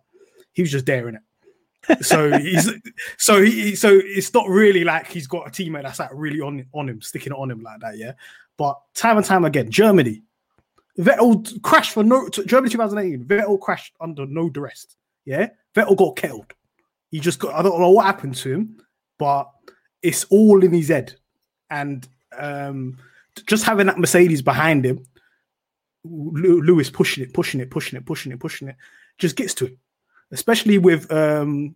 [0.52, 2.04] He was just there in it.
[2.04, 2.70] so he's
[3.16, 6.64] so he so it's not really like he's got a teammate that's like really on
[6.72, 8.12] on him, sticking it on him like that, yeah.
[8.56, 10.22] But time and time again, Germany,
[10.96, 13.24] Vettel crashed for no Germany 2018.
[13.24, 14.86] Vettel crashed under no duress.
[15.24, 16.52] Yeah, Vettel got killed.
[17.10, 17.54] He just got.
[17.54, 18.80] I don't know what happened to him,
[19.18, 19.50] but
[20.02, 21.16] it's all in his head.
[21.70, 22.98] And um,
[23.46, 25.04] just having that Mercedes behind him,
[26.04, 28.76] Lewis pushing it, pushing it, pushing it, pushing it, pushing it,
[29.18, 29.78] just gets to him.
[30.30, 31.74] Especially with um,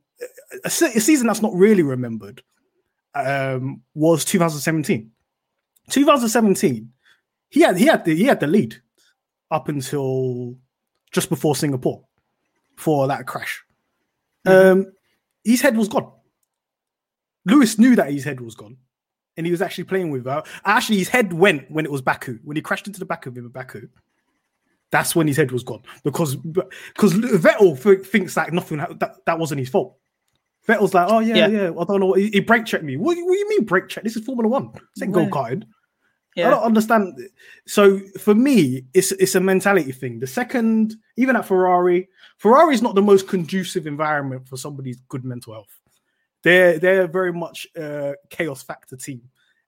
[0.65, 2.43] a, a season that's not really remembered
[3.15, 5.11] um, was 2017.
[5.91, 6.93] 2017,
[7.51, 8.81] he had he had the, he had the lead
[9.51, 10.57] up until
[11.11, 12.03] just before Singapore
[12.77, 13.65] for that crash.
[14.47, 14.81] Mm-hmm.
[14.81, 14.93] Um,
[15.45, 16.11] his head was gone.
[17.45, 18.77] Lewis knew that his head was gone,
[19.37, 20.43] and he was actually playing with her.
[20.65, 22.39] Actually, his head went when it was Baku.
[22.45, 23.89] When he crashed into the back of him at Baku,
[24.93, 29.59] that's when his head was gone because because Vettel thinks like nothing that, that wasn't
[29.59, 29.97] his fault.
[30.69, 32.13] Vettel's like, oh yeah, yeah, yeah I don't know.
[32.13, 32.97] He, he brake checked me.
[32.97, 34.05] What, what, do you mean brake check?
[34.05, 34.71] This is Formula One.
[34.95, 35.65] This ain't go karting.
[36.37, 36.47] Yeah.
[36.47, 37.19] I don't understand.
[37.67, 40.21] So for me, it's it's a mentality thing.
[40.21, 45.25] The second, even at Ferrari, Ferrari is not the most conducive environment for somebody's good
[45.25, 45.81] mental health.
[46.43, 49.23] They're they're very much a chaos factor team,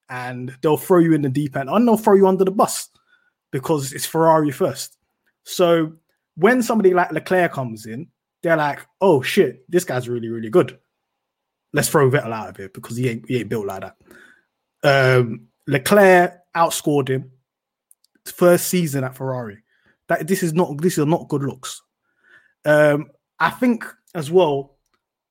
[0.09, 2.89] and they'll throw you in the deep end, and they'll throw you under the bus
[3.51, 4.97] because it's Ferrari first.
[5.45, 5.93] So
[6.37, 8.09] when somebody like Leclerc comes in,
[8.43, 10.79] they're like, oh shit, this guy's really, really good.
[11.73, 13.97] Let's throw Vettel out of here because he ain't he ain't built like that.
[14.83, 17.33] Um, Leclerc outscored him
[18.27, 19.59] first season at Ferrari.
[20.09, 21.83] That this is not this is not good looks.
[22.65, 24.77] Um, I think as well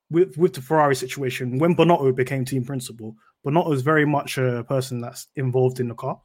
[0.09, 4.65] with with the Ferrari situation when Binotto became team principal, Binotto is very much a
[4.67, 6.19] person that's involved in the car.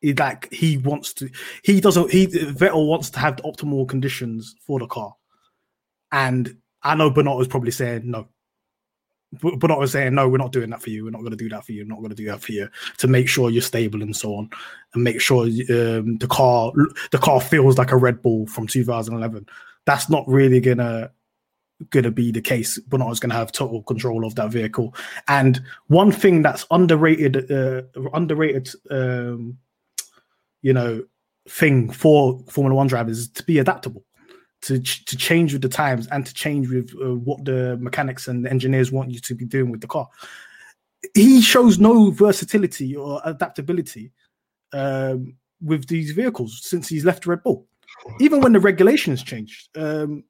[0.00, 1.28] He like he wants to.
[1.64, 2.10] He doesn't.
[2.10, 5.14] He Vettel wants to have the optimal conditions for the car,
[6.12, 8.28] and I know Binotto is probably saying no.
[9.34, 10.28] Binotto is saying no.
[10.28, 11.04] We're not doing that for you.
[11.04, 11.82] We're not going to do that for you.
[11.84, 14.36] We're not going to do that for you to make sure you're stable and so
[14.36, 14.50] on,
[14.94, 16.72] and make sure um, the car
[17.10, 19.46] the car feels like a Red Bull from 2011.
[19.84, 21.10] That's not really gonna
[21.90, 22.78] gonna be the case.
[22.88, 24.94] Binotto's gonna have total control of that vehicle.
[25.26, 27.82] And one thing that's underrated, uh,
[28.14, 29.58] underrated, um,
[30.62, 31.04] you know,
[31.48, 34.04] thing for Formula One drivers is to be adaptable
[34.62, 38.44] to to change with the times and to change with uh, what the mechanics and
[38.44, 40.08] the engineers want you to be doing with the car.
[41.14, 44.12] He shows no versatility or adaptability
[44.72, 47.66] um, with these vehicles since he's left Red Bull.
[48.20, 50.24] Even when the regulations changed, um,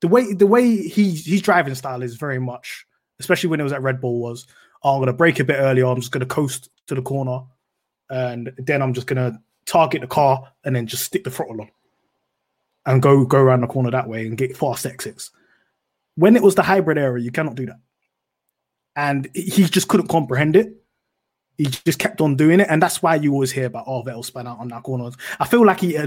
[0.00, 2.86] the way the way he his driving style is very much,
[3.20, 4.46] especially when it was at Red Bull, was
[4.82, 5.86] oh, I'm going to brake a bit earlier.
[5.86, 7.40] I'm just going to coast to the corner,
[8.10, 11.70] and then I'm just to target the car and then just stick the throttle on
[12.86, 15.30] and go go around the corner that way and get fast exits.
[16.16, 17.80] When it was the hybrid era, you cannot do that,
[18.96, 20.76] and he just couldn't comprehend it.
[21.58, 24.24] He just kept on doing it, and that's why you always hear about oh Vettel
[24.24, 25.10] spun out on that corner.
[25.38, 25.98] I feel like he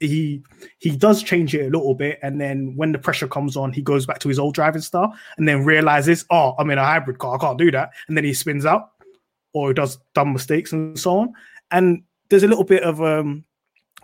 [0.00, 0.42] he
[0.78, 3.82] he does change it a little bit, and then when the pressure comes on, he
[3.82, 7.18] goes back to his old driving style, and then realizes oh I'm in a hybrid
[7.18, 8.92] car, I can't do that, and then he spins out
[9.52, 11.32] or he does dumb mistakes and so on.
[11.70, 13.44] And there's a little bit of um,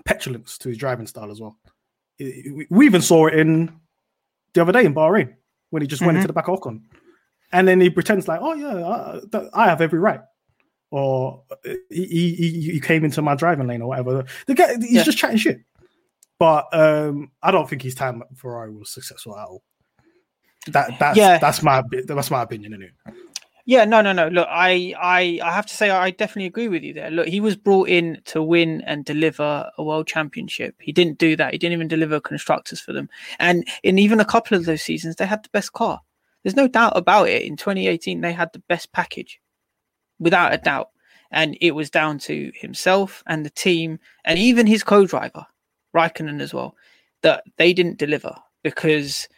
[0.04, 1.56] petulance to his driving style as well
[2.18, 3.72] we even saw it in
[4.54, 5.34] the other day in Bahrain
[5.70, 6.06] when he just mm-hmm.
[6.06, 6.82] went into the back of Ocon,
[7.52, 10.20] and then he pretends like, "Oh yeah, I, I have every right,"
[10.90, 11.42] or
[11.90, 14.24] he, he, he came into my driving lane or whatever.
[14.46, 15.02] The guy he's yeah.
[15.02, 15.60] just chatting shit.
[16.38, 19.62] But um, I don't think his time at Ferrari was successful at all.
[20.68, 21.38] That that's yeah.
[21.38, 22.92] that's my that's my opinion anyway.
[23.68, 24.28] Yeah, no, no, no.
[24.28, 27.10] Look, I, I, I have to say, I definitely agree with you there.
[27.10, 30.76] Look, he was brought in to win and deliver a world championship.
[30.80, 31.52] He didn't do that.
[31.52, 33.08] He didn't even deliver constructors for them.
[33.40, 36.00] And in even a couple of those seasons, they had the best car.
[36.44, 37.42] There's no doubt about it.
[37.42, 39.40] In 2018, they had the best package,
[40.20, 40.90] without a doubt.
[41.32, 45.44] And it was down to himself and the team, and even his co-driver,
[45.94, 46.76] Raikkonen as well,
[47.22, 49.28] that they didn't deliver because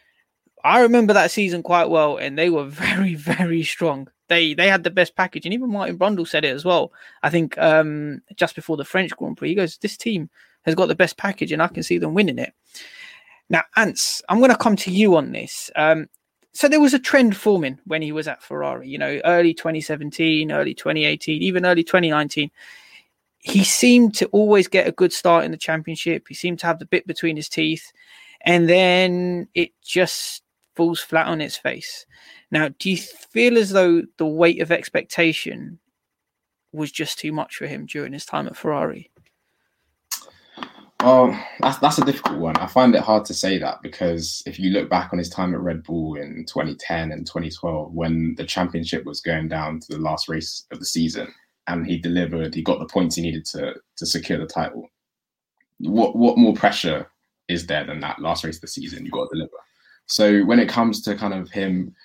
[0.63, 4.83] I remember that season quite well, and they were very, very strong they they had
[4.83, 6.93] the best package, and even Martin Brundle said it as well.
[7.23, 10.29] I think um, just before the French Grand Prix, he goes, "This team
[10.63, 12.53] has got the best package, and I can see them winning it."
[13.49, 15.71] Now, Ants, I'm going to come to you on this.
[15.75, 16.07] Um,
[16.53, 18.87] so there was a trend forming when he was at Ferrari.
[18.87, 22.51] You know, early 2017, early 2018, even early 2019.
[23.39, 26.27] He seemed to always get a good start in the championship.
[26.27, 27.91] He seemed to have the bit between his teeth,
[28.41, 30.43] and then it just
[30.75, 32.05] falls flat on its face.
[32.51, 35.79] Now, do you feel as though the weight of expectation
[36.71, 39.11] was just too much for him during his time at Ferrari?
[41.01, 42.57] Oh, that's that's a difficult one.
[42.57, 45.53] I find it hard to say that because if you look back on his time
[45.53, 50.01] at Red Bull in 2010 and 2012, when the championship was going down to the
[50.01, 51.33] last race of the season,
[51.67, 54.89] and he delivered, he got the points he needed to to secure the title.
[55.79, 57.09] What what more pressure
[57.47, 59.05] is there than that last race of the season?
[59.05, 59.51] You got to deliver.
[60.07, 61.95] So when it comes to kind of him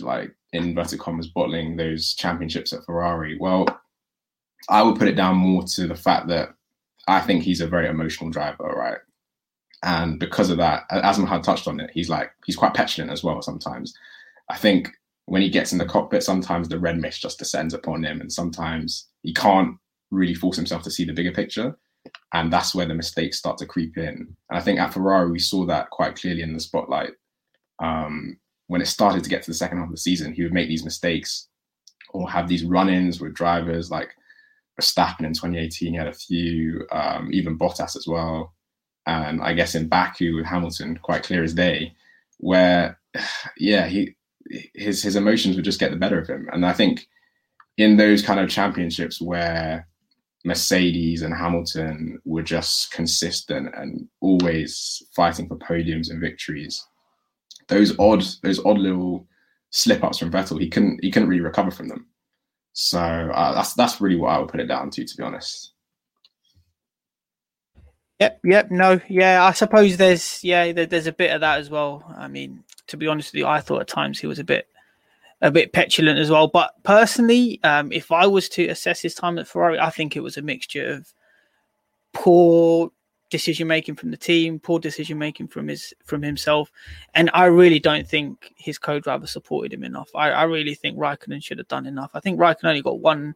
[0.00, 3.36] like in inverted commas bottling those championships at Ferrari?
[3.38, 3.66] Well,
[4.68, 6.50] I would put it down more to the fact that
[7.08, 8.98] I think he's a very emotional driver, right?
[9.82, 13.22] And because of that, as had touched on it, he's like he's quite petulant as
[13.22, 13.94] well sometimes.
[14.50, 14.90] I think
[15.26, 18.32] when he gets in the cockpit, sometimes the red mist just descends upon him, and
[18.32, 19.76] sometimes he can't
[20.10, 21.76] really force himself to see the bigger picture.
[22.32, 24.36] And that's where the mistakes start to creep in.
[24.48, 27.12] And I think at Ferrari, we saw that quite clearly in the spotlight.
[27.80, 28.38] Um,
[28.68, 30.68] when it started to get to the second half of the season, he would make
[30.68, 31.48] these mistakes
[32.10, 34.10] or have these run-ins with drivers like
[34.80, 35.92] Verstappen in 2018.
[35.92, 38.54] He had a few, um, even Bottas as well,
[39.06, 41.94] and I guess in Baku with Hamilton, quite clear as day,
[42.38, 42.98] where
[43.56, 44.16] yeah, he
[44.74, 47.06] his his emotions would just get the better of him, and I think
[47.76, 49.86] in those kind of championships where
[50.44, 56.86] Mercedes and Hamilton were just consistent and always fighting for podiums and victories
[57.68, 59.26] those odd those odd little
[59.70, 62.06] slip ups from Vettel, he couldn't he couldn't really recover from them.
[62.72, 65.72] So uh, that's that's really what I would put it down to, to be honest.
[68.20, 69.44] Yep, yep, no, yeah.
[69.44, 72.02] I suppose there's yeah, there, there's a bit of that as well.
[72.16, 74.68] I mean, to be honest with you, I thought at times he was a bit
[75.42, 76.48] a bit petulant as well.
[76.48, 80.22] But personally, um, if I was to assess his time at Ferrari, I think it
[80.22, 81.12] was a mixture of
[82.14, 82.90] poor
[83.30, 86.70] decision making from the team, poor decision making from his from himself,
[87.14, 90.08] and I really don't think his co-driver supported him enough.
[90.14, 92.10] I, I really think Raikkonen should have done enough.
[92.14, 93.34] I think Raikkonen only got one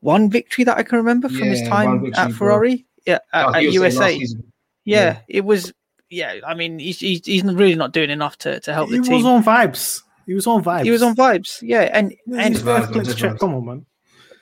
[0.00, 2.36] one victory that I can remember from his time one victory, at bro.
[2.36, 2.86] Ferrari.
[3.06, 4.36] Yeah, at, Oh, at he was saying last USA.
[4.84, 5.18] Yeah, Yeah.
[5.28, 5.72] it was.
[6.12, 9.00] Yeah, I mean, he's, he's he's really not doing enough to, to help He the
[9.00, 9.26] was team.
[9.26, 10.02] on vibes.
[10.26, 10.82] He was on vibes.
[10.84, 11.58] he was on vibes.
[11.62, 13.32] Yeah, and Yeah, and he's vibes, first place just check.
[13.34, 13.38] vibes.
[13.38, 13.86] Come on, man.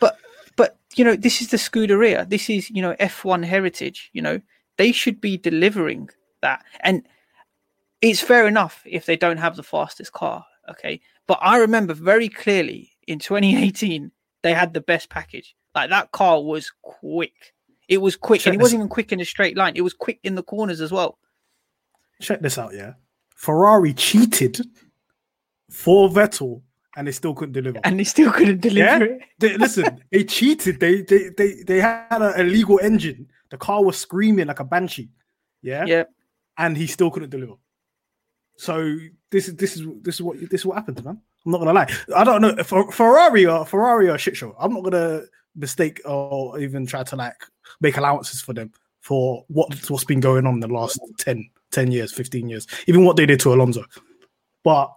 [0.01, 0.17] But
[0.57, 4.41] but you know this is the scuderia this is you know f1 heritage you know
[4.79, 6.09] they should be delivering
[6.41, 6.65] that.
[6.81, 7.07] And
[8.01, 11.01] it's fair enough if they don't have the fastest car okay?
[11.27, 14.11] But i remember very clearly in 2018
[14.43, 15.57] they had the best package.
[15.75, 17.55] Like that car was quick.
[17.89, 19.73] It was quick Check and it wasn't even quick in a straight line.
[19.75, 21.19] It was quick in the corners as well.
[22.21, 22.95] Check this out, yeah.
[23.35, 24.61] Ferrari cheated
[25.71, 26.63] for Vettel
[26.97, 27.81] and they still couldn't deliver.
[27.85, 29.23] and they still couldn't deliver it.
[29.39, 30.81] They, listen, they cheated.
[30.81, 33.29] They they they they had an illegal engine.
[33.51, 35.11] The car was screaming like a banshee.
[35.63, 36.05] Yeah, yeah
[36.59, 37.55] and he still couldn't deliver.
[38.57, 38.97] So
[39.31, 41.21] this is this is this is what this is what happens, man.
[41.47, 41.89] I'm not gonna lie.
[42.17, 44.55] I don't know for Ferrari or Ferrari or shit show.
[44.59, 45.23] I'm not gonna
[45.55, 47.37] mistake or even try to like
[47.81, 51.93] make allowances for them for what what's been going on in the last 10, 10
[51.93, 53.85] years, 15 years, even what they did to Alonso.
[54.65, 54.93] But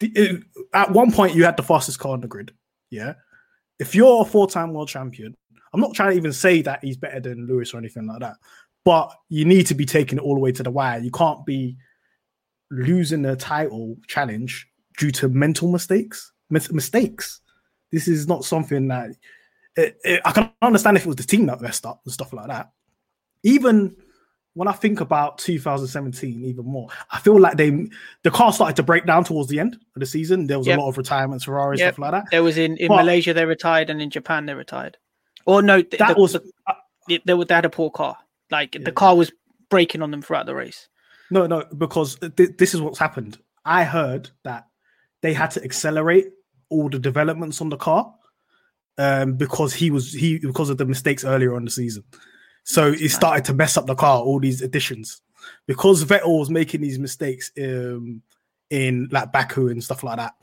[0.00, 0.44] the, it-
[0.74, 2.52] at one point, you had the fastest car on the grid.
[2.90, 3.14] Yeah.
[3.78, 5.34] If you're a four time world champion,
[5.74, 8.36] I'm not trying to even say that he's better than Lewis or anything like that,
[8.84, 11.00] but you need to be taking it all the way to the wire.
[11.00, 11.76] You can't be
[12.70, 14.66] losing the title challenge
[14.98, 16.32] due to mental mistakes.
[16.50, 17.40] Mis- mistakes.
[17.92, 19.10] This is not something that
[19.76, 22.32] it, it- I can understand if it was the team that messed up and stuff
[22.32, 22.70] like that.
[23.42, 23.96] Even
[24.54, 27.88] when I think about 2017, even more, I feel like they
[28.22, 30.46] the car started to break down towards the end of the season.
[30.46, 30.78] There was Yep.
[30.78, 31.94] a lot of retirements, Ferrari Yep.
[31.94, 32.24] stuff like that.
[32.30, 34.96] there was in in But- malaysia they retired and in japan they retired
[35.46, 36.50] or no th- That the- was the-
[37.08, 38.16] they, they, were- they had a poor car.
[38.50, 39.32] Like the car was
[39.70, 40.88] breaking on them throughout the race.
[41.30, 43.38] No, no, because th- this is what's happened.
[43.64, 44.66] I heard that
[45.22, 46.26] they had to accelerate
[46.68, 48.14] all the developments on the car
[48.98, 52.04] um, because he was he because of the mistakes earlier on the season.
[52.64, 54.20] So it started to mess up the car.
[54.20, 55.20] All these additions
[55.66, 58.22] because Vettel was making these mistakes um,
[58.70, 60.34] in like Baku and stuff like that,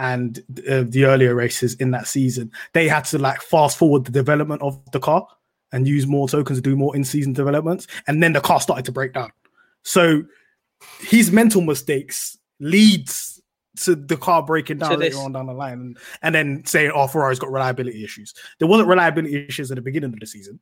[0.00, 2.50] and uh, the earlier races in that season.
[2.72, 5.28] They had to like fast forward the development of the car
[5.72, 8.92] and use more tokens to do more in-season developments, and then the car started to
[8.92, 9.30] break down.
[9.82, 10.24] So
[11.00, 13.42] his mental mistakes leads
[13.82, 15.18] to the car breaking down later this.
[15.18, 18.88] on down the line, and, and then saying, "Oh, Ferrari's got reliability issues." There wasn't
[18.88, 20.58] reliability issues at the beginning of the season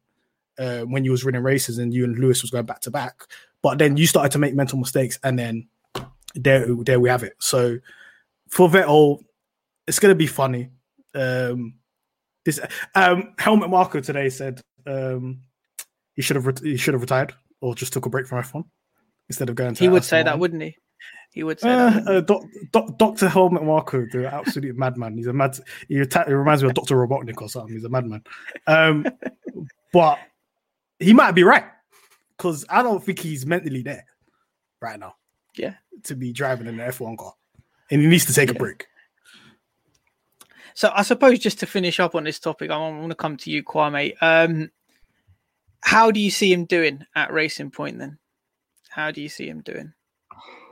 [0.59, 3.23] uh, when you was running races and you and Lewis was going back to back,
[3.63, 5.69] but then you started to make mental mistakes, and then
[6.35, 7.35] there, there we have it.
[7.39, 7.79] So
[8.49, 9.23] for Vettel,
[9.89, 10.71] it's going to be funny.
[11.15, 11.75] Um,
[12.45, 12.61] this
[12.95, 15.41] um, Helmut Marko today said um,
[16.15, 18.65] he should have ret- he should have retired or just took a break from F1
[19.29, 19.81] instead of going to.
[19.83, 20.77] He would say that, wouldn't he?
[21.33, 22.09] He would say Uh, that.
[22.09, 25.17] uh, doc, doc, Doctor Helmut Marko, the absolute madman.
[25.17, 25.59] He's a mad.
[25.89, 27.75] He, he reminds me of Doctor Robotnik or something.
[27.75, 28.23] He's a madman.
[28.67, 29.07] Um,
[29.93, 30.19] but
[30.99, 31.65] he might be right
[32.37, 34.05] because I don't think he's mentally there
[34.81, 35.15] right now.
[35.57, 35.75] Yeah.
[36.05, 37.35] to be driving an F1 car,
[37.91, 38.87] and he needs to take a break.
[40.79, 43.51] So I suppose just to finish up on this topic, I want to come to
[43.51, 44.15] you, Kwame.
[44.21, 44.71] Um,
[45.81, 48.17] how do you see him doing at Racing Point then?
[48.89, 49.93] How do you see him doing?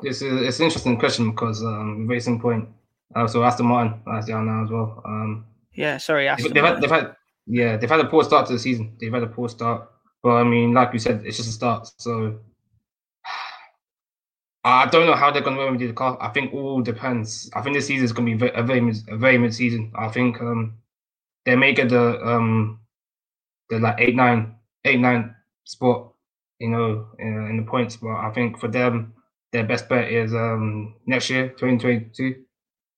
[0.04, 2.68] It's a, it's an interesting question because um, Racing Point,
[3.16, 5.02] uh, so Aston Martin, as they are now as well.
[5.04, 5.44] Um,
[5.74, 7.16] Yeah, sorry, Aston they've, had, they've had,
[7.48, 8.96] yeah, they've had a poor start to the season.
[9.00, 9.90] They've had a poor start,
[10.22, 11.90] but I mean, like you said, it's just a start.
[11.98, 12.38] So
[14.66, 16.18] I don't know how they're going to remedy the car.
[16.20, 17.50] I think all depends.
[17.54, 19.92] I think this season is going to be a very, a very mid season.
[19.96, 20.78] I think um,
[21.46, 22.80] they may get the um,
[23.70, 26.12] the like eight nine eight nine spot,
[26.60, 27.96] you know, in, in the points.
[27.96, 29.14] But I think for them,
[29.52, 32.44] their best bet is um, next year, twenty twenty two,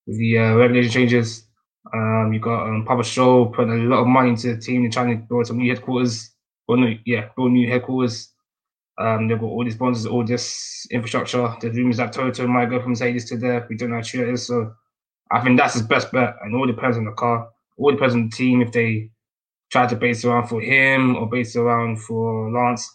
[0.06, 1.44] with the uh, regulation changes.
[1.94, 4.82] Um, you got um, Papa Stroll putting a lot of money into the team.
[4.82, 6.30] They're trying to build some new headquarters.
[6.68, 8.32] Well, no, yeah, build new headquarters.
[8.98, 11.54] Um, they've got all these sponsors, all this infrastructure.
[11.60, 13.66] The rumors that Toto might go from Mercedes to there.
[13.68, 14.46] We don't know how true it is.
[14.46, 14.74] So
[15.30, 16.34] I think that's his best bet.
[16.42, 17.48] And all depends on the car.
[17.76, 19.10] All depends on the team if they
[19.70, 22.90] try to base around for him or base around for Lance.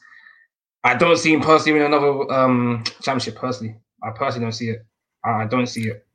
[0.83, 3.35] I don't see him personally win another um, championship.
[3.35, 4.85] Personally, I personally don't see it.
[5.23, 6.05] I I don't see it.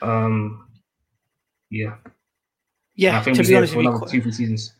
[0.00, 0.68] Um,
[1.70, 1.96] yeah,
[2.94, 4.74] yeah, I think to be honest for another two, three seasons.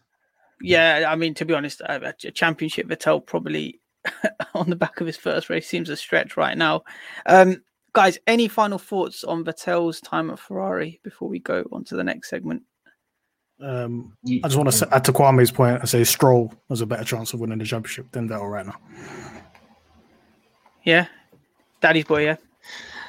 [0.60, 3.80] yeah, I mean, to be honest, a, a championship Vettel probably
[4.54, 6.82] on the back of his first race seems a stretch right now.
[7.26, 11.96] Um, guys, any final thoughts on Vettel's time at Ferrari before we go on to
[11.96, 12.62] the next segment?
[13.60, 17.04] Um, I just want to add to Kwame's point and say Stroll has a better
[17.04, 18.76] chance of winning the championship than Vettel right now.
[20.84, 21.06] Yeah,
[21.80, 22.24] Daddy's boy.
[22.24, 22.36] Yeah,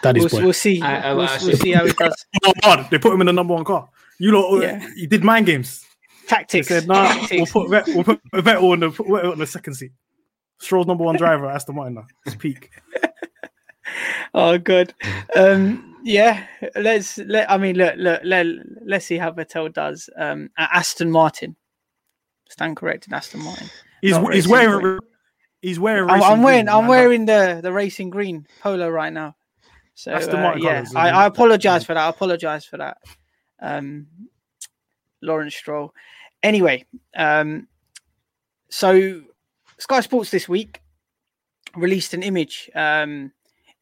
[0.04, 0.44] Daddy's we'll, boy.
[0.46, 0.82] we'll see.
[0.82, 2.26] I- I- we'll, I we'll see how he does.
[2.46, 3.90] Oh, God, they put him in the number one car.
[4.20, 4.86] You lot, Yeah.
[4.96, 5.84] you did mind games.
[6.24, 6.68] They Tactics.
[6.68, 9.74] said, "Nah, we'll put Vet, we'll put Vettel on the put Vettel on the second
[9.76, 9.92] seat."
[10.64, 11.96] Stroll's number one driver, Aston Martin.
[11.96, 12.08] Now.
[12.26, 12.72] It's peak.
[14.34, 14.94] Oh, good.
[15.36, 16.46] Um, yeah,
[16.76, 17.50] let's let.
[17.52, 18.46] I mean, look, look, let,
[18.84, 20.10] let's see how Vettel does.
[20.18, 21.56] Um, at Aston Martin,
[22.50, 23.70] stand corrected, Aston Martin.
[24.02, 25.00] He's he's wearing
[25.62, 26.10] he's wearing.
[26.10, 29.36] I'm, I'm wearing, green, I'm wearing the the racing green polo right now.
[29.94, 32.06] So Aston uh, yeah, colours, I, I apologize for that.
[32.06, 32.98] I apologize for that.
[33.62, 34.08] Um,
[35.22, 35.94] Lawrence Stroll.
[36.42, 36.86] Anyway,
[37.16, 37.68] um,
[38.70, 39.22] so
[39.78, 40.82] Sky Sports this week
[41.76, 43.32] released an image um,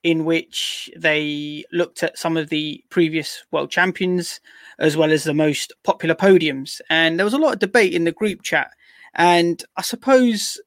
[0.04, 4.40] in which they looked at some of the previous world champions
[4.80, 6.82] as well as the most popular podiums.
[6.90, 8.72] And there was a lot of debate in the group chat.
[9.14, 10.60] And I suppose,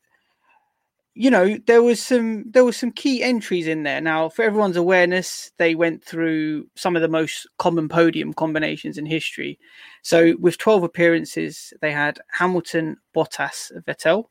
[1.14, 4.02] you know, there was some there was some key entries in there.
[4.02, 9.06] Now, for everyone's awareness, they went through some of the most common podium combinations in
[9.06, 9.58] history.
[10.02, 14.26] So with 12 appearances, they had Hamilton, Bottas, Vettel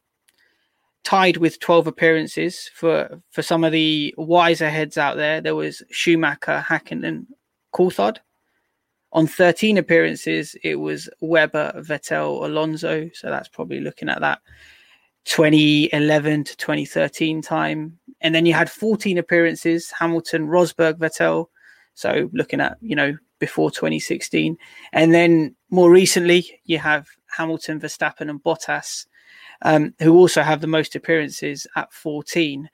[1.03, 5.41] tied with 12 appearances for for some of the wiser heads out there.
[5.41, 7.27] There was schumacher hakkinen
[7.73, 8.17] coulthard.
[9.11, 13.09] On 13 appearances it was webber vettel alonso.
[13.13, 14.39] So that's probably looking at that
[15.25, 17.99] 2011 to 2013 time.
[18.21, 21.47] And then you had 14 appearances hamilton rosberg vettel.
[21.95, 24.57] So looking at you know before 2016
[24.93, 29.05] and then more recently you have hamilton verstappen and bottas
[29.63, 32.69] um, who also have the most appearances at 14.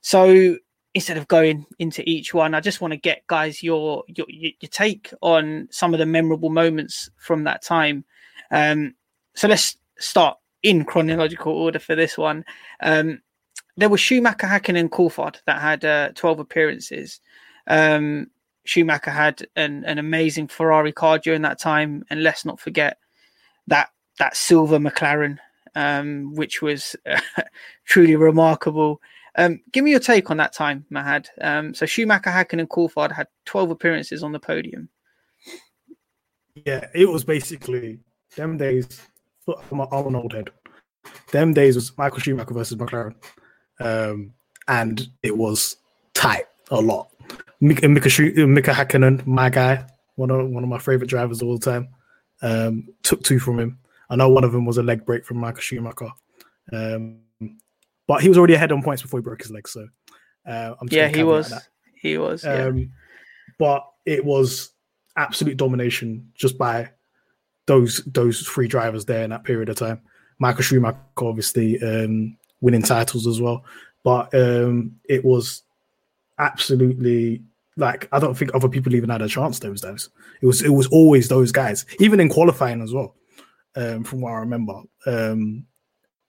[0.00, 0.56] So
[0.94, 4.70] instead of going into each one, I just want to get guys your your your
[4.70, 8.04] take on some of the memorable moments from that time.
[8.50, 8.94] Um,
[9.34, 12.44] so let's start in chronological order for this one.
[12.80, 13.20] Um,
[13.76, 17.20] there was Schumacher, Hakkinen, and Coulthard that had uh, 12 appearances.
[17.68, 18.28] Um,
[18.64, 22.98] Schumacher had an, an amazing Ferrari car during that time, and let's not forget
[23.68, 25.38] that that silver McLaren
[25.74, 27.20] um, which was uh,
[27.84, 29.00] truly remarkable.
[29.36, 31.28] Um, give me your take on that time, Mahad.
[31.40, 34.88] Um, so Schumacher, Hakkinen, and Coulthard had 12 appearances on the podium.
[36.66, 38.00] Yeah, it was basically
[38.36, 39.00] them days.
[39.70, 40.50] I'm, an old head.
[41.30, 43.14] Them days was Michael Schumacher versus McLaren,
[43.80, 44.32] um,
[44.66, 45.76] and it was
[46.14, 47.10] tight a lot.
[47.60, 51.48] Mika, Mika, Schu- Mika Hakkinen, my guy, one of one of my favorite drivers of
[51.48, 51.88] all time,
[52.42, 53.78] um, took two from him.
[54.10, 56.10] I know one of them was a leg break from Michael Schumacher,
[56.72, 57.18] um,
[58.06, 59.68] but he was already ahead on points before he broke his leg.
[59.68, 59.86] So
[60.46, 61.52] uh, I'm just Yeah, he was.
[62.00, 62.44] He was.
[62.44, 62.66] Yeah.
[62.66, 62.92] Um,
[63.58, 64.70] but it was
[65.16, 66.90] absolute domination just by
[67.66, 70.00] those those three drivers there in that period of time.
[70.38, 73.64] Michael Schumacher obviously um, winning titles as well,
[74.04, 75.62] but um, it was
[76.38, 77.42] absolutely
[77.76, 80.08] like I don't think other people even had a chance those days.
[80.40, 83.14] It was it was always those guys, even in qualifying as well.
[83.78, 85.64] Um, from what I remember, um,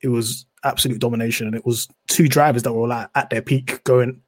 [0.01, 3.83] it was absolute domination, and it was two drivers that were like at their peak
[3.83, 4.21] going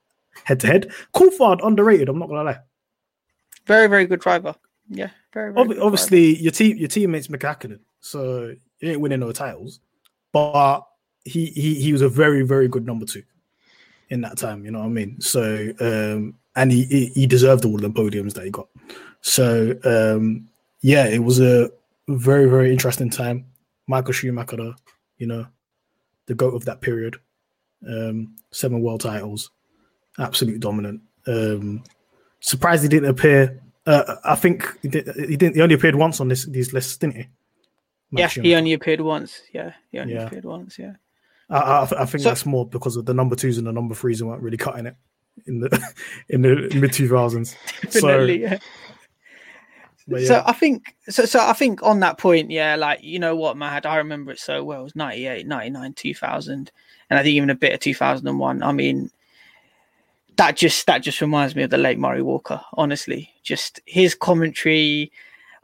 [0.44, 0.92] head to head.
[1.14, 2.10] Coulthard underrated.
[2.10, 2.60] I'm not gonna lie.
[3.66, 4.56] very, very good driver.
[4.90, 9.20] Yeah, very, very Ob- obviously, your team your teammates Mika Hakkinen, so he ain't winning
[9.20, 9.80] no titles,
[10.34, 10.82] but
[11.24, 13.24] he he he was a very very good number two
[14.10, 14.66] in that time.
[14.66, 15.22] You know what I mean?
[15.22, 18.68] So um, and he he, he deserved all the podiums that he got.
[19.22, 20.50] So um,
[20.82, 21.70] yeah, it was a
[22.18, 23.45] very very interesting time.
[23.88, 24.74] Michael Schumacher,
[25.18, 25.47] you know,
[26.28, 27.18] the goat of that period,
[27.88, 29.51] um, seven world titles,
[30.20, 31.01] absolute dominant.
[31.28, 31.84] Um,
[32.39, 33.62] surprised he didn't appear.
[33.86, 35.55] Uh, I think he, did, he didn't.
[35.55, 37.28] He only appeared once on this these lists, didn't he?
[38.12, 39.41] Yeah, he only appeared once.
[39.53, 40.28] Yeah, he only Yeah.
[40.28, 40.78] appeared once.
[40.78, 40.93] Yeah.
[41.49, 43.95] I, I, I think So- that's more because of the number twos and the number
[43.95, 44.95] threes weren't really cutting it
[45.47, 45.93] in the
[46.30, 47.55] in the mid two thousands.
[47.89, 48.57] So, Definitely, yeah.
[50.12, 51.26] But So I think so.
[51.26, 54.39] So I think on that point, yeah, like you know what, Mahad, I remember it
[54.39, 54.82] so well.
[54.82, 56.72] It was 98, 99, 2000,
[57.09, 58.64] and I think even a bit of 2001.
[58.64, 59.09] I mean,
[60.38, 62.62] that just that just reminds me of the late Murray Walker.
[62.74, 65.12] Honestly, just his commentary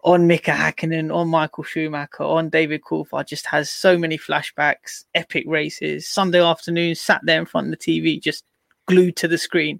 [0.03, 5.43] on Mika Hakkinen, on Michael Schumacher, on David Coulthard just has so many flashbacks, epic
[5.47, 6.07] races.
[6.07, 8.45] Sunday afternoon, sat there in front of the TV, just
[8.85, 9.79] glued to the screen.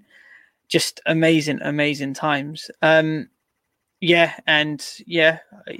[0.68, 2.70] Just amazing, amazing times.
[2.82, 3.28] Um,
[4.00, 5.38] yeah, and yeah,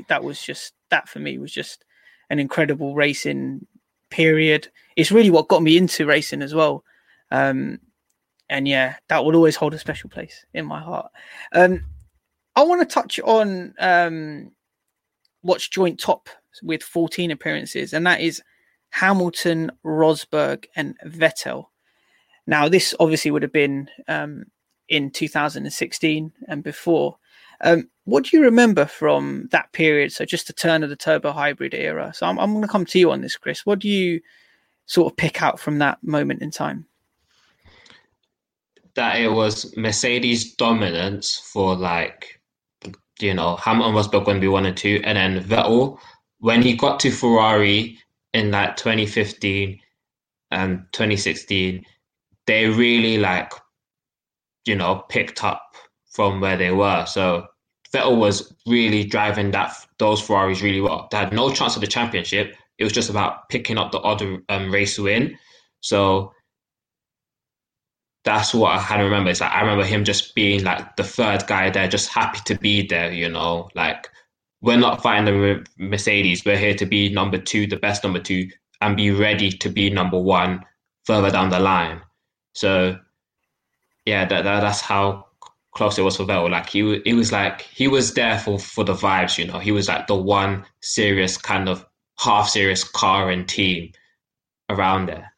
[0.08, 1.84] that was just that for me was just
[2.30, 3.66] an incredible racing
[4.10, 4.68] period.
[4.96, 6.84] It's really what got me into racing as well.
[7.30, 7.78] Um,
[8.48, 11.10] and yeah, that will always hold a special place in my heart.
[11.52, 11.84] Um,
[12.56, 14.50] I want to touch on um,
[15.42, 16.28] what's joint top
[16.62, 18.42] with 14 appearances, and that is
[18.90, 21.66] Hamilton, Rosberg, and Vettel.
[22.46, 24.46] Now, this obviously would have been um,
[24.88, 27.18] in 2016 and before.
[27.60, 30.12] Um, what do you remember from that period?
[30.12, 32.12] So, just the turn of the turbo hybrid era.
[32.14, 33.66] So, I'm, I'm going to come to you on this, Chris.
[33.66, 34.20] What do you
[34.86, 36.86] sort of pick out from that moment in time?
[38.94, 42.40] That it was Mercedes dominance for like,
[43.20, 45.98] you know, Hamilton Rosberg when we wanted to, and then Vettel
[46.40, 47.98] when he got to Ferrari
[48.32, 49.80] in like 2015
[50.50, 51.84] and 2016,
[52.46, 53.52] they really like,
[54.64, 55.74] you know, picked up
[56.18, 57.06] from where they were.
[57.06, 57.46] So
[57.94, 61.06] Vettel was really driving that those Ferraris really well.
[61.12, 62.56] They had no chance of the championship.
[62.76, 65.38] It was just about picking up the other um, race win.
[65.80, 66.32] So
[68.24, 69.30] that's what I kind of remember.
[69.30, 72.56] It's like I remember him just being like the third guy there, just happy to
[72.58, 73.12] be there.
[73.12, 74.08] You know, like
[74.60, 76.44] we're not fighting the Mercedes.
[76.44, 78.48] We're here to be number two, the best number two,
[78.80, 80.64] and be ready to be number one
[81.04, 82.00] further down the line.
[82.54, 82.98] So,
[84.04, 85.27] yeah, that, that that's how
[85.78, 86.50] close it was for Vettel.
[86.50, 89.38] Like he, it was like he was there for for the vibes.
[89.38, 91.86] You know, he was like the one serious kind of
[92.18, 93.92] half serious car and team
[94.68, 95.32] around there.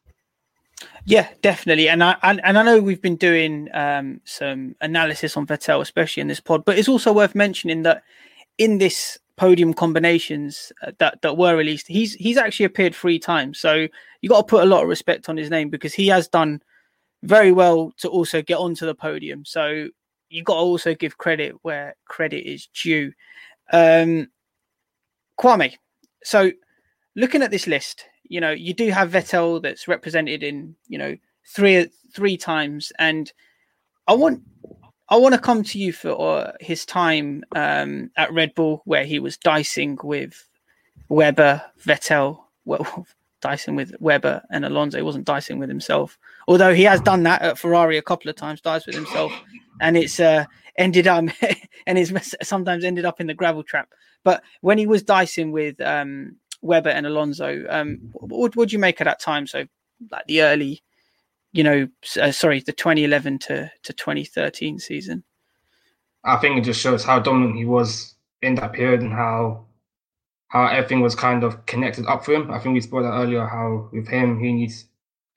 [1.05, 5.47] Yeah, definitely, and I and, and I know we've been doing um, some analysis on
[5.47, 8.03] Vettel, especially in this pod, but it's also worth mentioning that
[8.57, 13.59] in this podium combinations uh, that that were released, he's he's actually appeared three times.
[13.59, 13.87] So
[14.21, 16.61] you got to put a lot of respect on his name because he has done
[17.23, 19.45] very well to also get onto the podium.
[19.45, 19.89] So
[20.31, 23.11] you got to also give credit where credit is due.
[23.71, 24.29] Um,
[25.39, 25.75] Kwame,
[26.23, 26.51] so
[27.15, 31.17] looking at this list, you know you do have Vettel that's represented in you know
[31.45, 33.31] three three times, and
[34.07, 34.41] I want
[35.09, 39.03] I want to come to you for uh, his time um, at Red Bull, where
[39.03, 40.47] he was dicing with
[41.09, 43.05] Webber, Vettel, well,
[43.41, 44.97] dicing with Webber and Alonso.
[44.97, 46.17] He wasn't dicing with himself,
[46.47, 49.33] although he has done that at Ferrari a couple of times, dice with himself,
[49.81, 50.45] and it's uh,
[50.77, 51.25] ended up
[51.85, 53.89] and it's sometimes ended up in the gravel trap.
[54.23, 59.01] But when he was dicing with um, Webber and Alonso, um, what would you make
[59.01, 59.47] at that time?
[59.47, 59.65] So,
[60.09, 60.83] like the early
[61.53, 61.87] you know,
[62.19, 65.23] uh, sorry, the 2011 to, to 2013 season.
[66.23, 69.65] I think it just shows how dominant he was in that period and how
[70.49, 72.51] how everything was kind of connected up for him.
[72.51, 73.45] I think we spoke that earlier.
[73.45, 74.85] How with him, he needs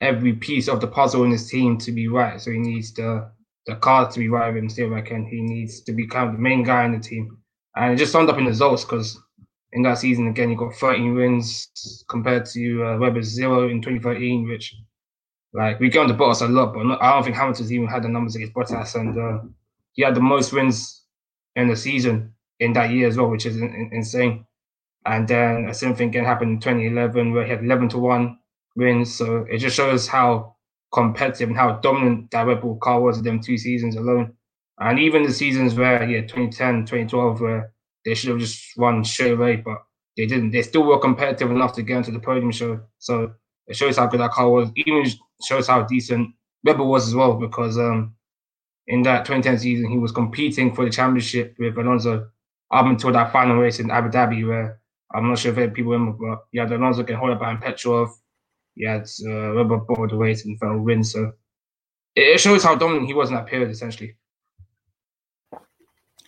[0.01, 2.39] every piece of the puzzle in his team to be right.
[2.39, 3.29] So he needs the
[3.67, 4.69] the car to be right with him.
[4.69, 7.37] Still, reckon he needs to be kind of the main guy in the team,
[7.75, 9.19] and it just summed up in results because
[9.73, 14.47] in that season again he got 13 wins compared to uh, Webber's zero in 2013,
[14.47, 14.75] which
[15.53, 17.87] like we get on the Bottas a lot, but not, I don't think Hamilton's even
[17.87, 19.43] had the numbers against Bottas, and uh,
[19.93, 21.03] he had the most wins
[21.55, 24.45] in the season in that year as well, which is in, in, insane.
[25.05, 28.39] And then a same thing again happened in 2011 where he had 11 to one
[28.75, 29.13] wins.
[29.13, 30.54] So it just shows how
[30.95, 34.33] competitive and how dominant that Red Bull car was in them two seasons alone.
[34.79, 37.71] And even the seasons where yeah, 2010, 2012, where
[38.03, 39.83] they should have just won straight away, but
[40.17, 40.51] they didn't.
[40.51, 42.81] They still were competitive enough to get into the podium show.
[42.99, 43.33] So
[43.67, 44.69] it shows how good that car was.
[44.75, 45.05] Even
[45.43, 46.29] shows how decent
[46.63, 48.15] Webber was as well because um,
[48.87, 52.29] in that 2010 season he was competing for the championship with Alonso
[52.71, 54.79] up until that final race in Abu Dhabi where
[55.13, 56.17] I'm not sure if people remember,
[56.53, 58.09] but had Alonso can hold up behind Petrov.
[58.83, 61.03] Had uh, Webber bought the race and fell win.
[61.03, 61.31] So
[62.15, 64.15] it shows how dominant he was in that period, essentially.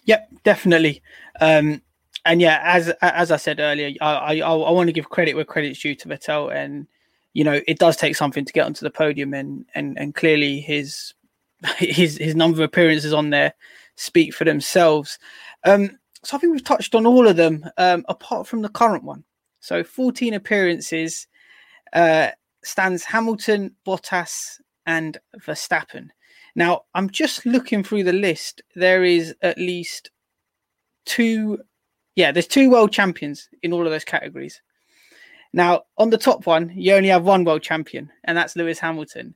[0.06, 1.02] Yep, definitely.
[1.42, 1.82] Um,
[2.26, 5.46] and yeah, as as I said earlier, I I, I want to give credit where
[5.46, 6.88] credit's due to Vettel, and
[7.38, 10.60] you know it does take something to get onto the podium and and and clearly
[10.60, 11.14] his
[11.78, 13.54] his his number of appearances on there
[13.96, 15.20] speak for themselves
[15.66, 15.92] um
[16.24, 19.24] so i think we've touched on all of them um apart from the current one
[19.60, 21.28] so 14 appearances
[21.94, 22.30] uh
[22.64, 26.10] stands hamilton bottas and verstappen
[26.56, 30.12] now i'm just looking through the list there is at least
[31.06, 31.58] two
[32.16, 34.62] yeah there's two world champions in all of those categories
[35.54, 39.34] now, on the top one, you only have one world champion, and that's Lewis Hamilton.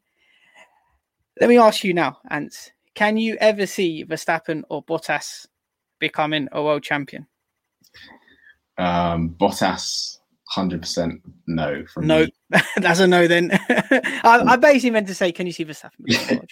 [1.40, 5.48] Let me ask you now, Ants, can you ever see Verstappen or Bottas
[6.00, 7.26] becoming a world champion?
[8.78, 10.18] Um, Bottas,
[10.50, 11.86] hundred percent no.
[11.88, 12.28] From no,
[12.78, 13.28] that's a no.
[13.28, 16.48] Then I, I, basically meant to say, can you see Verstappen champion?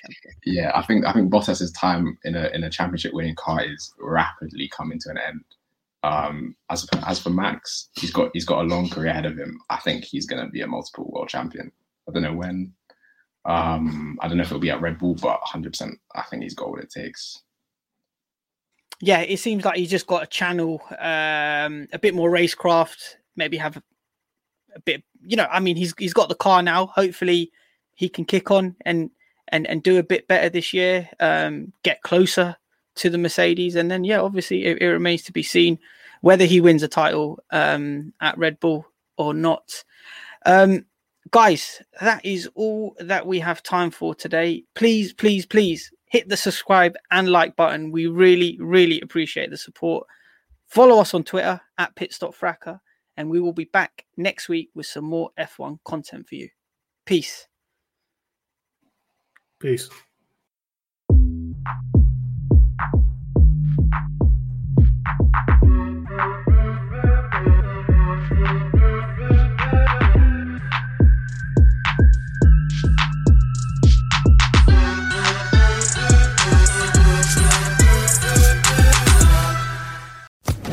[0.45, 3.93] yeah, I think I think Bottas's time in a in a championship winning car is
[3.99, 5.43] rapidly coming to an end.
[6.01, 9.37] Um, as for, as for Max, he's got he's got a long career ahead of
[9.37, 9.59] him.
[9.69, 11.71] I think he's going to be a multiple world champion.
[12.07, 12.73] I don't know when,
[13.45, 16.55] Um, I don't know if it'll be at Red Bull, but 100%, I think he's
[16.55, 17.41] got what it takes.
[19.01, 23.57] Yeah, it seems like he's just got a channel, um, a bit more racecraft, maybe
[23.57, 23.81] have
[24.75, 26.87] a, bit, you know, I mean, he's he's got the car now.
[26.87, 27.51] Hopefully,
[27.95, 29.09] he can kick on and
[29.49, 32.55] and and do a bit better this year, um, get closer
[32.95, 35.79] to the Mercedes, and then yeah, obviously it, it remains to be seen
[36.21, 38.85] whether he wins a title um, at Red Bull
[39.17, 39.83] or not.
[40.45, 40.85] Um,
[41.31, 44.63] guys, that is all that we have time for today.
[44.75, 47.91] Please, please, please hit the subscribe and like button.
[47.91, 50.07] We really, really appreciate the support.
[50.67, 52.79] Follow us on Twitter at pitstopfracas,
[53.19, 56.47] and we will be back next week with some more F1 content for you.
[57.05, 57.47] Peace.
[59.59, 59.89] Peace.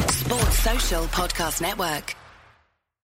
[0.08, 2.14] Sports Social Podcast Network.